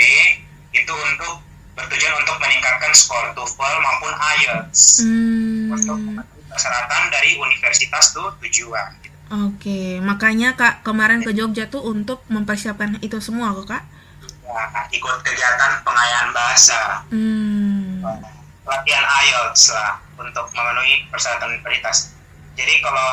itu 0.75 0.91
untuk 0.91 1.39
bertujuan 1.79 2.11
untuk 2.19 2.35
meningkatkan 2.43 2.91
skor 2.91 3.31
TOEFL 3.31 3.75
maupun 3.79 4.11
IELTS 4.11 4.99
Hmm. 4.99 5.71
untuk 5.71 5.95
memenuhi 5.95 6.43
persyaratan 6.43 7.07
dari 7.07 7.39
universitas 7.39 8.11
tuh 8.11 8.35
tujuan. 8.43 8.91
gitu. 8.99 9.15
Oke, 9.47 10.03
makanya 10.03 10.59
Kak 10.59 10.83
kemarin 10.83 11.23
ke 11.23 11.31
Jogja 11.31 11.71
tuh 11.71 11.87
untuk 11.87 12.27
mempersiapkan 12.27 12.99
itu 12.99 13.15
semua 13.23 13.55
kok 13.55 13.79
Kak. 13.79 13.83
Nah, 14.43 14.91
ikut 14.91 15.17
kegiatan 15.23 15.79
pengayaan 15.87 16.35
bahasa, 16.35 17.07
Hmm. 17.07 18.03
latihan 18.67 19.05
IELTS 19.07 19.71
lah 19.71 20.03
untuk 20.19 20.51
memenuhi 20.51 21.07
persyaratan 21.07 21.55
universitas. 21.55 22.18
Jadi 22.59 22.73
kalau 22.79 23.09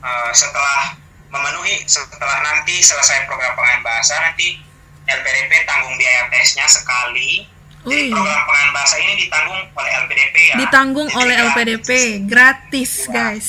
uh, 0.00 0.30
setelah 0.32 0.98
memenuhi 1.28 1.82
setelah 1.84 2.42
nanti 2.42 2.78
selesai 2.78 3.22
program 3.24 3.54
pengen 3.54 3.80
bahasa 3.80 4.18
nanti 4.20 4.58
LPDP 5.04 5.52
tanggung 5.64 5.94
biaya 5.94 6.26
tesnya 6.28 6.66
sekali 6.66 7.46
jadi 7.84 8.02
Wih. 8.02 8.10
program 8.10 8.40
pengen 8.42 8.70
bahasa 8.72 8.96
ini 8.96 9.12
ditanggung 9.18 9.60
oleh 9.70 9.90
LPDP 10.00 10.36
ya 10.42 10.54
Ditanggung 10.58 11.04
Jadi 11.06 11.20
oleh. 11.20 11.36
LPDP, 11.44 11.88
gratis 12.24 13.04
Ya, 13.04 13.12
guys. 13.30 13.48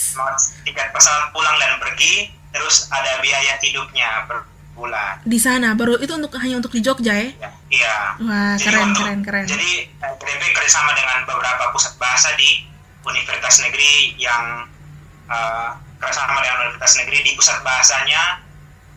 tiket 0.62 0.92
pesawat 0.92 1.32
pulang 1.32 1.56
dan 1.56 1.80
pergi 1.80 2.30
terus 2.52 2.88
ada 2.90 3.20
biaya 3.20 3.56
hidupnya 3.58 4.28
per 4.28 4.44
bulan 4.74 5.24
Di 5.24 5.40
sana 5.40 5.72
baru 5.72 5.96
itu 5.98 6.12
untuk 6.12 6.36
hanya 6.36 6.60
untuk 6.60 6.70
di 6.70 6.84
Jogja 6.84 7.16
ya? 7.16 7.32
ya 7.34 7.50
iya 7.72 7.96
Wah 8.18 8.54
Jadi 8.54 8.66
keren 8.66 8.84
untuk- 8.86 9.00
keren 9.02 9.20
keren. 9.24 9.46
Jadi 9.48 9.72
LPDP 9.96 10.42
kerjasama 10.52 10.92
dengan 10.92 11.24
beberapa 11.24 11.72
pusat 11.72 11.96
bahasa 11.96 12.36
di 12.36 12.68
universitas 13.02 13.64
negeri 13.64 14.20
yang 14.20 14.68
uh, 15.28 15.70
kerjasama 15.98 16.40
dengan 16.40 16.58
universitas 16.64 16.94
negeri 16.98 17.18
di 17.22 17.32
pusat 17.34 17.60
bahasanya 17.62 18.42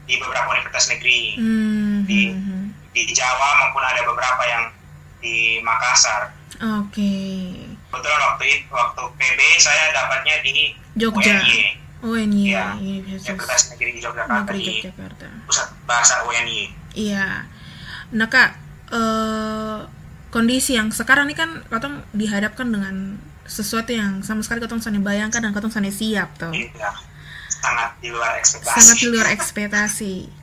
di 0.04 0.16
beberapa 0.16 0.48
universitas 0.50 0.88
negeri 0.90 1.20
Hmm, 1.34 1.96
di- 2.04 2.30
hmm, 2.30 2.42
hmm. 2.42 2.66
di 2.90 3.02
Jawa 3.10 3.48
maupun 3.60 3.82
ada 3.82 4.00
beberapa 4.02 4.42
yang 4.42 4.64
di 5.18 5.58
Makassar. 5.60 6.32
Oke. 6.80 7.14
Kebetulan 7.86 8.20
waktu 8.24 8.44
itu 8.48 8.66
waktu 8.68 9.02
PB 9.14 9.40
saya 9.58 9.92
dapatnya 9.92 10.34
di 10.40 10.72
Jogja. 10.94 11.38
UNY, 11.38 11.60
Oh 11.98 12.14
ini 12.14 12.50
Iya. 12.50 12.54
ya, 12.54 12.66
Universitas 12.78 13.26
Universitas 13.28 13.62
Negeri 13.68 13.90
di 13.90 14.00
Yogyakarta 14.00 14.42
Negeri 14.46 14.62
di 14.62 14.90
pusat 15.44 15.68
bahasa 15.84 16.14
UNY. 16.24 16.60
Iya. 16.94 17.26
Nah 18.10 18.26
kak, 18.26 18.50
eh, 18.88 19.78
kondisi 20.28 20.74
yang 20.74 20.88
sekarang 20.88 21.26
ini 21.26 21.34
kan 21.34 21.62
katong 21.66 22.06
dihadapkan 22.12 22.68
dengan 22.68 23.18
sesuatu 23.48 23.90
yang 23.90 24.20
sama 24.20 24.40
sekali 24.40 24.60
katong 24.60 24.78
sana 24.78 25.00
bayangkan 25.00 25.40
dan 25.40 25.50
katong 25.50 25.72
sana 25.72 25.88
siap 25.88 26.36
tuh. 26.36 26.52
Iya, 26.52 26.92
sangat 27.50 27.96
di 27.98 28.08
luar 28.08 28.36
ekspektasi. 28.36 28.76
Sangat 28.76 28.96
di 28.98 29.06
luar 29.08 29.26
ekspektasi. 29.30 30.14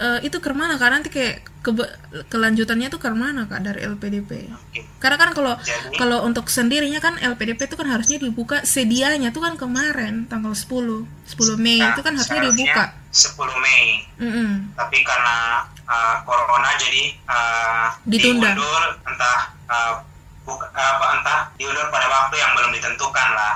Eh, 0.00 0.24
itu 0.24 0.40
ke 0.40 0.48
mana 0.50 0.80
kak? 0.80 0.88
Nanti 0.88 1.12
kayak 1.12 1.44
kebe- 1.60 1.92
kelanjutannya 2.26 2.88
tuh 2.88 2.96
ke 2.96 3.12
mana 3.12 3.44
kak 3.44 3.60
dari 3.60 3.84
LPDP? 3.84 4.48
Oke. 4.48 4.80
Karena 4.96 5.20
kan 5.20 5.36
kalau 5.36 5.60
Jadi- 5.60 5.92
kalau 5.92 6.24
untuk 6.24 6.48
sendirinya 6.48 6.96
kan 6.98 7.20
LPDP 7.20 7.68
itu 7.68 7.76
kan 7.76 7.84
harusnya 7.84 8.16
dibuka 8.16 8.64
sedianya 8.64 9.28
tuh 9.28 9.44
kan 9.44 9.60
kemarin 9.60 10.24
tanggal 10.24 10.56
10 10.56 11.04
10 11.28 11.60
Mei 11.60 11.76
Nah, 11.78 11.92
itu 11.92 12.00
kan 12.00 12.16
harusnya 12.16 12.40
dibuka. 12.42 12.96
10 13.12 13.36
Mei. 13.60 14.08
Mm-mm. 14.16 14.72
tapi 14.72 15.04
karena 15.04 15.68
uh, 15.84 16.16
corona 16.24 16.72
jadi 16.78 17.04
uh, 17.28 17.86
Ditunda. 18.08 18.56
diundur 18.56 18.82
entah 19.04 19.38
uh, 19.68 19.94
buka, 20.50 20.66
apa 20.68 21.04
entah 21.14 21.38
diundur 21.54 21.86
pada 21.88 22.06
waktu 22.06 22.34
yang 22.36 22.50
belum 22.52 22.70
ditentukan 22.72 23.28
lah 23.32 23.54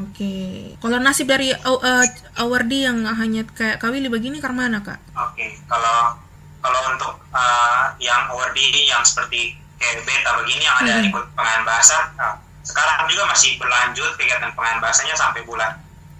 Oke. 0.00 0.34
Kalau 0.76 0.98
nasib 0.98 1.26
dari 1.26 1.52
uh, 1.52 2.04
awardi 2.36 2.84
yang 2.84 3.04
hanya 3.04 3.44
kayak 3.50 3.76
Kawili 3.76 4.08
begini 4.08 4.36
ke 4.36 4.48
mana 4.48 4.80
kak? 4.80 4.96
oke 5.12 5.44
kalau 5.66 6.16
kalau 6.58 6.80
untuk 6.90 7.12
uh, 7.30 7.84
yang 7.96 8.28
awardee 8.28 8.84
yang 8.84 9.00
seperti 9.00 9.56
kayak 9.76 10.04
beta 10.04 10.30
begini 10.36 10.60
yang 10.62 10.76
ada 10.78 10.92
Mhm. 10.98 11.08
ikut 11.08 11.24
pengayan 11.32 11.64
bahasa 11.64 11.96
uh, 12.16 12.36
sekarang 12.60 13.04
juga 13.06 13.24
masih 13.26 13.56
berlanjut 13.56 14.12
kegiatan 14.14 14.52
pengayan 14.52 14.76
bahasanya 14.78 15.14
sampai 15.14 15.40
bulan 15.42 15.72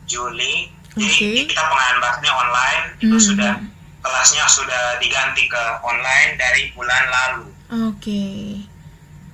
Juli 0.07 0.73
jadi 0.93 1.45
kita 1.45 1.62
pengayan 1.62 1.99
bahasanya 1.99 2.33
online 2.35 2.85
itu 2.99 3.12
Mhm. 3.12 3.27
sudah 3.27 3.53
kelasnya 4.01 4.45
sudah 4.49 4.97
diganti 4.97 5.45
ke 5.45 5.62
online 5.83 6.37
dari 6.37 6.73
bulan 6.73 7.05
lalu 7.07 7.47
Oke. 7.87 8.25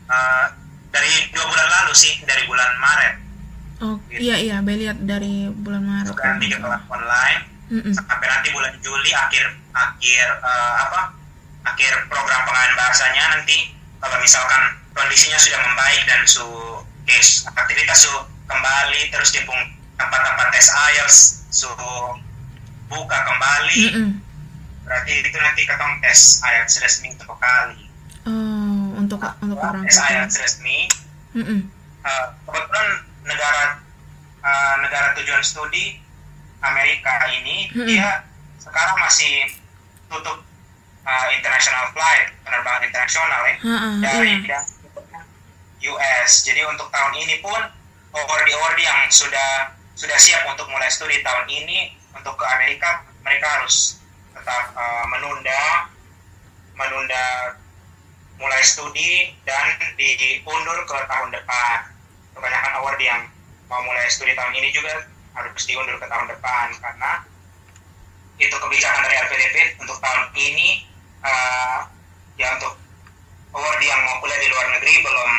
Uh, 0.07 0.47
dari 0.97 1.13
dua 1.31 1.45
bulan 1.45 1.69
lalu 1.69 1.93
sih 1.93 2.13
dari 2.25 2.43
bulan 2.49 2.73
Maret 2.81 3.15
Oh 3.77 4.01
iya 4.09 4.41
iya, 4.41 4.57
Beli 4.65 4.89
lihat 4.89 5.05
dari 5.05 5.53
bulan 5.53 5.85
Maret. 5.85 6.17
ganti 6.17 6.49
ke 6.49 6.57
kelas 6.57 6.81
online 6.89 7.45
Mm-mm. 7.69 7.93
sampai 7.93 8.25
nanti 8.25 8.49
bulan 8.49 8.73
Juli 8.81 9.13
akhir 9.13 9.45
akhir 9.77 10.27
eh, 10.41 10.75
apa 10.81 11.13
akhir 11.67 11.93
program 12.09 12.41
pengajaran 12.47 12.73
bahasanya 12.73 13.25
nanti 13.37 13.77
kalau 14.01 14.17
misalkan 14.17 14.63
kondisinya 14.97 15.37
sudah 15.37 15.61
membaik 15.61 16.01
dan 16.09 16.25
su 16.25 16.47
kes 17.05 17.45
aktivitas 17.53 18.07
su 18.07 18.13
kembali 18.49 19.13
terus 19.13 19.35
di 19.35 19.45
tempat-tempat 19.99 20.47
tes 20.55 20.73
IELTS 20.73 21.17
su 21.51 21.69
buka 22.87 23.19
kembali 23.27 23.83
Mm-mm. 23.93 24.11
berarti 24.87 25.13
itu 25.21 25.37
nanti 25.37 25.63
ketong 25.67 25.95
tes 26.01 26.41
IELTS 26.41 26.81
resmi 26.81 27.13
untuk 27.13 27.35
kali 27.37 27.86
Untuk 29.07 29.23
untuk 29.23 29.59
Setelah 29.63 29.87
tes 29.87 29.95
keberangkatan. 29.95 30.11
IELTS 30.19 30.37
resmi 30.43 30.79
Mm-mm. 31.37 31.61
Uh, 32.07 32.27
kebetulan 32.43 32.89
negara 33.23 33.65
uh, 34.43 34.75
negara 34.83 35.15
tujuan 35.23 35.43
studi 35.47 35.99
Amerika 36.63 37.23
ini 37.31 37.71
Mm-mm. 37.71 37.87
dia 37.87 38.27
sekarang 38.59 38.99
masih 38.99 39.55
tutup 40.11 40.43
uh, 41.07 41.29
international 41.35 41.87
flight 41.95 42.35
penerbangan 42.43 42.83
internasional 42.83 43.41
ya 43.47 43.55
Ha-ha, 43.63 43.89
dari 44.03 44.43
iya. 44.43 44.61
US. 45.87 46.31
Jadi 46.43 46.67
untuk 46.67 46.91
tahun 46.91 47.15
ini 47.15 47.39
pun 47.39 47.59
award-award 48.11 48.79
yang 48.81 49.07
sudah 49.07 49.71
sudah 49.95 50.19
siap 50.19 50.43
untuk 50.51 50.67
mulai 50.67 50.91
studi 50.91 51.23
tahun 51.23 51.47
ini 51.47 51.95
untuk 52.11 52.35
ke 52.35 52.45
Amerika 52.59 53.07
mereka 53.23 53.47
harus 53.61 54.03
tetap 54.35 54.75
uh, 54.75 55.05
menunda 55.11 55.91
menunda 56.77 57.25
mulai 58.37 58.63
studi 58.65 59.33
dan 59.49 59.77
diundur 59.97 60.79
ke 60.85 60.99
tahun 61.09 61.33
depan. 61.33 61.79
Kebanyakan 62.37 62.73
award 62.85 63.01
yang 63.01 63.23
mau 63.67 63.81
mulai 63.83 64.07
studi 64.13 64.37
tahun 64.37 64.53
ini 64.53 64.69
juga 64.73 64.93
harus 65.37 65.65
diundur 65.69 65.97
ke 66.01 66.07
tahun 66.09 66.27
depan 66.33 66.73
karena 66.81 67.13
itu 68.37 68.53
kebijakan 68.53 69.01
dari 69.05 69.17
LPDP 69.17 69.57
untuk 69.81 69.97
tahun 70.01 70.29
ini 70.37 70.85
uh, 71.25 71.81
ya 72.37 72.53
untuk 72.61 72.77
award 73.57 73.81
yang 73.81 74.01
mau 74.05 74.21
kuliah 74.21 74.41
di 74.41 74.49
luar 74.53 74.67
negeri 74.77 74.95
belum 75.01 75.31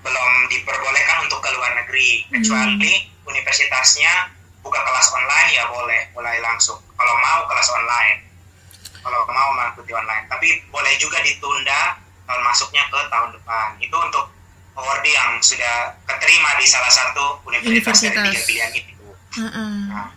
belum 0.00 0.30
diperbolehkan 0.50 1.16
untuk 1.28 1.38
ke 1.38 1.50
luar 1.54 1.72
negeri. 1.78 2.26
Kecuali 2.30 2.92
universitasnya 3.26 4.32
buka 4.60 4.80
kelas 4.82 5.08
online 5.14 5.50
ya 5.54 5.64
boleh 5.70 6.00
mulai 6.16 6.36
langsung. 6.42 6.82
Kalau 6.98 7.14
mau 7.22 7.46
kelas 7.46 7.68
online. 7.70 8.18
Kalau 9.00 9.24
mau 9.30 9.48
mengikuti 9.56 9.92
online. 9.96 10.28
Tapi 10.28 10.60
boleh 10.68 10.92
juga 11.00 11.22
ditunda 11.24 12.09
tahun 12.30 12.42
masuknya 12.46 12.86
ke 12.86 12.98
tahun 13.10 13.34
depan 13.34 13.68
itu 13.82 13.96
untuk 13.98 14.30
award 14.78 15.02
yang 15.02 15.34
sudah 15.42 15.98
keterima 16.06 16.54
di 16.54 16.64
salah 16.64 16.86
satu 16.88 17.42
universitas, 17.42 18.06
dari 18.06 18.14
Universitas. 18.14 18.30
tiga 18.30 18.40
pilihan 18.46 18.70
itu 18.78 18.94
Ha-ha. 19.30 19.62
Nah, 19.90 20.08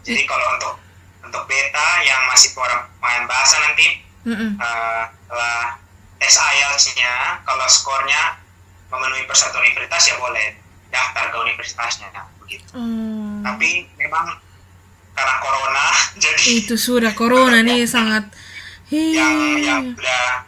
jadi 0.00 0.22
kalau 0.24 0.46
untuk 0.56 0.74
untuk 1.20 1.42
beta 1.44 1.88
yang 2.00 2.24
masih 2.28 2.52
orang 2.56 2.88
main 2.96 3.24
bahasa 3.28 3.60
nanti 3.60 4.00
Mm-mm. 4.24 4.56
eh, 4.56 5.02
setelah 5.26 5.76
tes 6.16 6.32
IELTS-nya 6.32 7.12
kalau 7.44 7.66
skornya 7.68 8.40
memenuhi 8.88 9.28
persatu 9.28 9.60
universitas 9.60 10.08
ya 10.08 10.16
boleh 10.16 10.56
daftar 10.88 11.28
ke 11.28 11.36
universitasnya 11.44 12.08
begitu. 12.40 12.64
Oh. 12.72 13.42
Tapi 13.44 13.84
memang 13.98 14.32
karena 15.12 15.34
corona 15.42 15.86
jadi 16.24 16.44
Itu 16.62 16.78
sudah 16.78 17.12
corona 17.12 17.60
nih 17.60 17.84
sangat. 17.98 18.30
yang 18.86 19.34
yang 19.60 19.82
sudah 19.98 20.45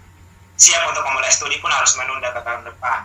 siap 0.59 0.83
untuk 0.85 1.07
memulai 1.07 1.31
studi 1.31 1.57
pun 1.59 1.71
harus 1.71 1.95
menunda 1.95 2.29
ke 2.29 2.41
tahun 2.43 2.67
depan. 2.67 2.99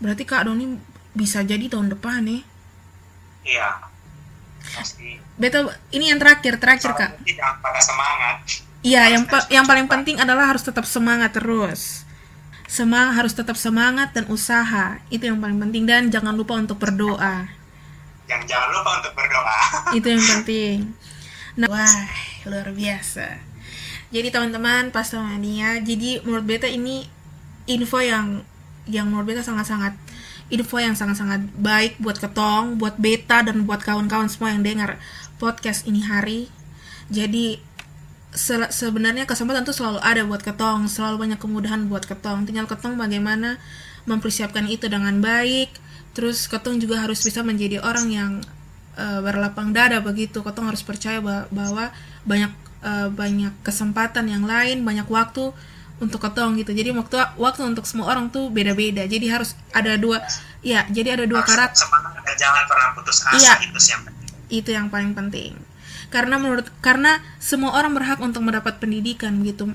Berarti 0.00 0.24
Kak 0.24 0.48
Doni 0.48 0.80
bisa 1.12 1.44
jadi 1.44 1.60
tahun 1.68 1.92
depan 1.92 2.24
nih. 2.24 2.42
Iya. 3.44 3.84
Pasti. 4.60 5.20
Beta 5.36 5.60
ini 5.90 6.08
yang 6.08 6.16
terakhir 6.16 6.56
terakhir 6.56 6.92
Kak. 6.92 7.20
Patah 7.60 7.82
semangat. 7.84 8.36
Iya, 8.80 9.12
yang 9.12 9.24
pa- 9.28 9.44
yang 9.52 9.68
paling 9.68 9.84
penting 9.84 10.16
adalah 10.16 10.48
harus 10.48 10.64
tetap 10.64 10.88
semangat 10.88 11.36
terus. 11.36 12.08
Semangat 12.64 13.12
harus 13.18 13.34
tetap 13.36 13.60
semangat 13.60 14.16
dan 14.16 14.24
usaha. 14.32 14.96
Itu 15.12 15.28
yang 15.28 15.36
paling 15.36 15.60
penting 15.60 15.84
dan 15.84 16.08
jangan 16.08 16.32
lupa 16.32 16.56
untuk 16.56 16.80
berdoa. 16.80 17.44
Yang 18.24 18.42
jangan 18.48 18.68
lupa 18.72 18.90
untuk 19.04 19.12
berdoa. 19.12 19.58
Itu 19.92 20.06
yang 20.08 20.24
penting. 20.38 20.76
Nah, 21.60 21.68
wah, 21.68 21.92
luar 22.48 22.72
biasa. 22.72 23.26
Jadi 24.10 24.28
teman-teman, 24.34 24.90
pas 24.90 25.06
Mania, 25.14 25.78
jadi 25.78 26.18
menurut 26.26 26.42
beta 26.42 26.66
ini 26.66 27.06
info 27.70 28.02
yang 28.02 28.42
yang 28.90 29.06
menurut 29.06 29.30
beta 29.30 29.42
sangat-sangat 29.46 29.94
info 30.50 30.82
yang 30.82 30.98
sangat-sangat 30.98 31.46
baik 31.54 32.02
buat 32.02 32.18
ketong, 32.18 32.74
buat 32.76 32.98
beta 32.98 33.46
dan 33.46 33.62
buat 33.64 33.78
kawan-kawan 33.86 34.26
semua 34.26 34.50
yang 34.50 34.66
dengar 34.66 34.98
podcast 35.38 35.86
ini 35.86 36.02
hari. 36.02 36.50
Jadi 37.06 37.62
se- 38.34 38.70
sebenarnya 38.74 39.30
kesempatan 39.30 39.62
tuh 39.62 39.74
selalu 39.74 40.02
ada 40.02 40.26
buat 40.26 40.42
ketong, 40.42 40.90
selalu 40.90 41.30
banyak 41.30 41.38
kemudahan 41.38 41.86
buat 41.86 42.02
ketong. 42.02 42.50
Tinggal 42.50 42.66
ketong 42.66 42.98
bagaimana 42.98 43.62
mempersiapkan 44.10 44.66
itu 44.66 44.90
dengan 44.90 45.22
baik. 45.22 45.70
Terus 46.18 46.50
ketong 46.50 46.82
juga 46.82 46.98
harus 47.06 47.22
bisa 47.22 47.46
menjadi 47.46 47.78
orang 47.78 48.10
yang 48.10 48.30
eh, 48.98 49.20
berlapang 49.22 49.70
dada 49.70 50.02
begitu. 50.02 50.42
Ketong 50.42 50.66
harus 50.66 50.82
percaya 50.82 51.22
ba- 51.22 51.46
bahwa 51.54 51.94
banyak 52.26 52.50
eh, 52.80 53.08
banyak 53.08 53.52
kesempatan 53.60 54.26
yang 54.26 54.44
lain, 54.44 54.82
banyak 54.82 55.06
waktu 55.06 55.52
untuk 56.00 56.20
ketong 56.20 56.56
gitu. 56.56 56.72
Jadi 56.72 56.96
waktu 56.96 57.16
waktu 57.36 57.60
untuk 57.64 57.84
semua 57.84 58.08
orang 58.08 58.28
tuh 58.28 58.48
beda-beda. 58.48 59.04
Jadi 59.04 59.26
harus 59.28 59.52
ada 59.70 59.96
dua 59.96 60.24
ya, 60.60 60.84
jadi 60.88 61.20
ada 61.20 61.24
dua 61.24 61.40
Harus 61.44 61.50
karakter 61.52 61.84
semangat 61.84 62.36
jangan 62.36 62.64
pernah 62.64 62.88
putus 62.94 63.18
asa 63.20 63.36
Iya. 63.36 63.54
itu 63.68 63.78
sih 63.78 63.92
yang 63.92 64.02
penting. 64.06 64.28
itu 64.50 64.70
yang 64.70 64.86
paling 64.88 65.12
penting 65.12 65.52
karena 66.08 66.36
menurut 66.36 66.66
karena 66.80 67.20
semua 67.38 67.76
orang 67.76 67.92
berhak 67.92 68.18
untuk 68.18 68.40
mendapat 68.40 68.76
pendidikan 68.76 69.30
gitu 69.40 69.70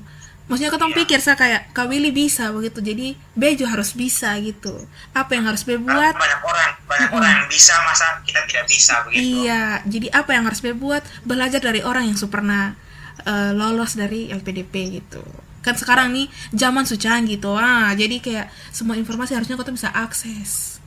maksudnya 0.46 0.68
ketong 0.68 0.92
Iya. 0.92 0.98
pikir 1.00 1.18
saya 1.18 1.34
kayak 1.34 1.62
Kak 1.72 1.86
Willy 1.86 2.10
bisa 2.10 2.50
begitu 2.50 2.78
jadi 2.80 3.14
Bejo 3.32 3.64
harus 3.64 3.92
bisa 3.92 4.36
gitu 4.38 4.84
apa 5.10 5.30
yang 5.32 5.46
harus 5.46 5.62
Be 5.62 5.74
buat 5.74 6.12
banyak 6.12 6.40
orang 6.42 6.72
banyak 6.84 7.10
orang 7.10 7.32
yang 7.40 7.48
bisa 7.48 7.72
masa 7.82 8.20
kita 8.22 8.44
tidak 8.44 8.64
bisa 8.66 9.00
begitu 9.04 9.46
iya 9.46 9.80
jadi 9.84 10.12
apa 10.12 10.30
yang 10.32 10.44
harus 10.44 10.60
Be 10.60 10.70
buat 10.70 11.02
belajar 11.22 11.58
dari 11.58 11.80
orang 11.80 12.10
yang 12.10 12.18
sudah 12.18 12.76
eh, 13.24 13.52
lolos 13.56 13.96
dari 13.96 14.28
LPDP 14.28 15.00
gitu. 15.00 15.22
Kan 15.64 15.74
sekarang 15.74 16.12
nih 16.12 16.26
zaman 16.52 16.84
sudah 16.84 17.16
canggih 17.16 17.40
gitu. 17.40 17.56
Ah 17.56 17.90
jadi 17.96 18.20
kayak 18.20 18.46
semua 18.70 18.94
informasi 18.94 19.32
harusnya 19.32 19.56
kau 19.56 19.66
tuh 19.66 19.74
bisa 19.74 19.88
akses. 19.90 20.78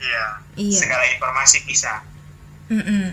Iya 0.00 0.24
Iya. 0.56 0.78
segala 0.84 1.04
informasi 1.08 1.58
bisa. 1.64 2.04
Mm-mm. 2.70 3.08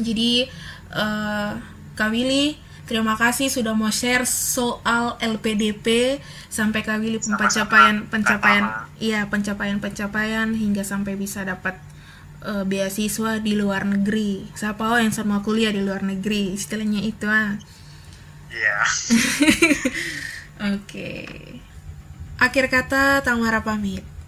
Jadi 0.00 0.48
eh 0.92 1.52
Kak 1.92 2.08
Willy, 2.08 2.56
terima 2.88 3.16
kasih 3.16 3.52
sudah 3.52 3.76
mau 3.76 3.92
share 3.92 4.24
soal 4.24 5.16
LPDP 5.20 6.18
sampai 6.48 6.84
Kak 6.84 7.00
Willy 7.00 7.16
pencapaian 7.20 8.04
pencapaian 8.08 8.64
iya 9.00 9.24
pencapaian 9.28 9.80
pencapaian 9.80 10.52
hingga 10.52 10.84
sampai 10.84 11.16
bisa 11.16 11.44
dapat 11.44 11.76
eh, 12.44 12.64
beasiswa 12.66 13.38
di 13.38 13.56
luar 13.56 13.88
negeri. 13.88 14.44
Siapa 14.52 14.92
tahu 14.92 14.98
yang 15.00 15.14
sama 15.14 15.40
kuliah 15.40 15.72
di 15.72 15.80
luar 15.80 16.02
negeri, 16.02 16.52
istilahnya 16.54 17.00
itu 17.00 17.26
ah. 17.26 17.56
iya 18.52 18.78
Oke. 20.76 21.26
Akhir 22.38 22.66
kata 22.70 23.22
Tamara 23.24 23.62
pamit. 23.62 24.11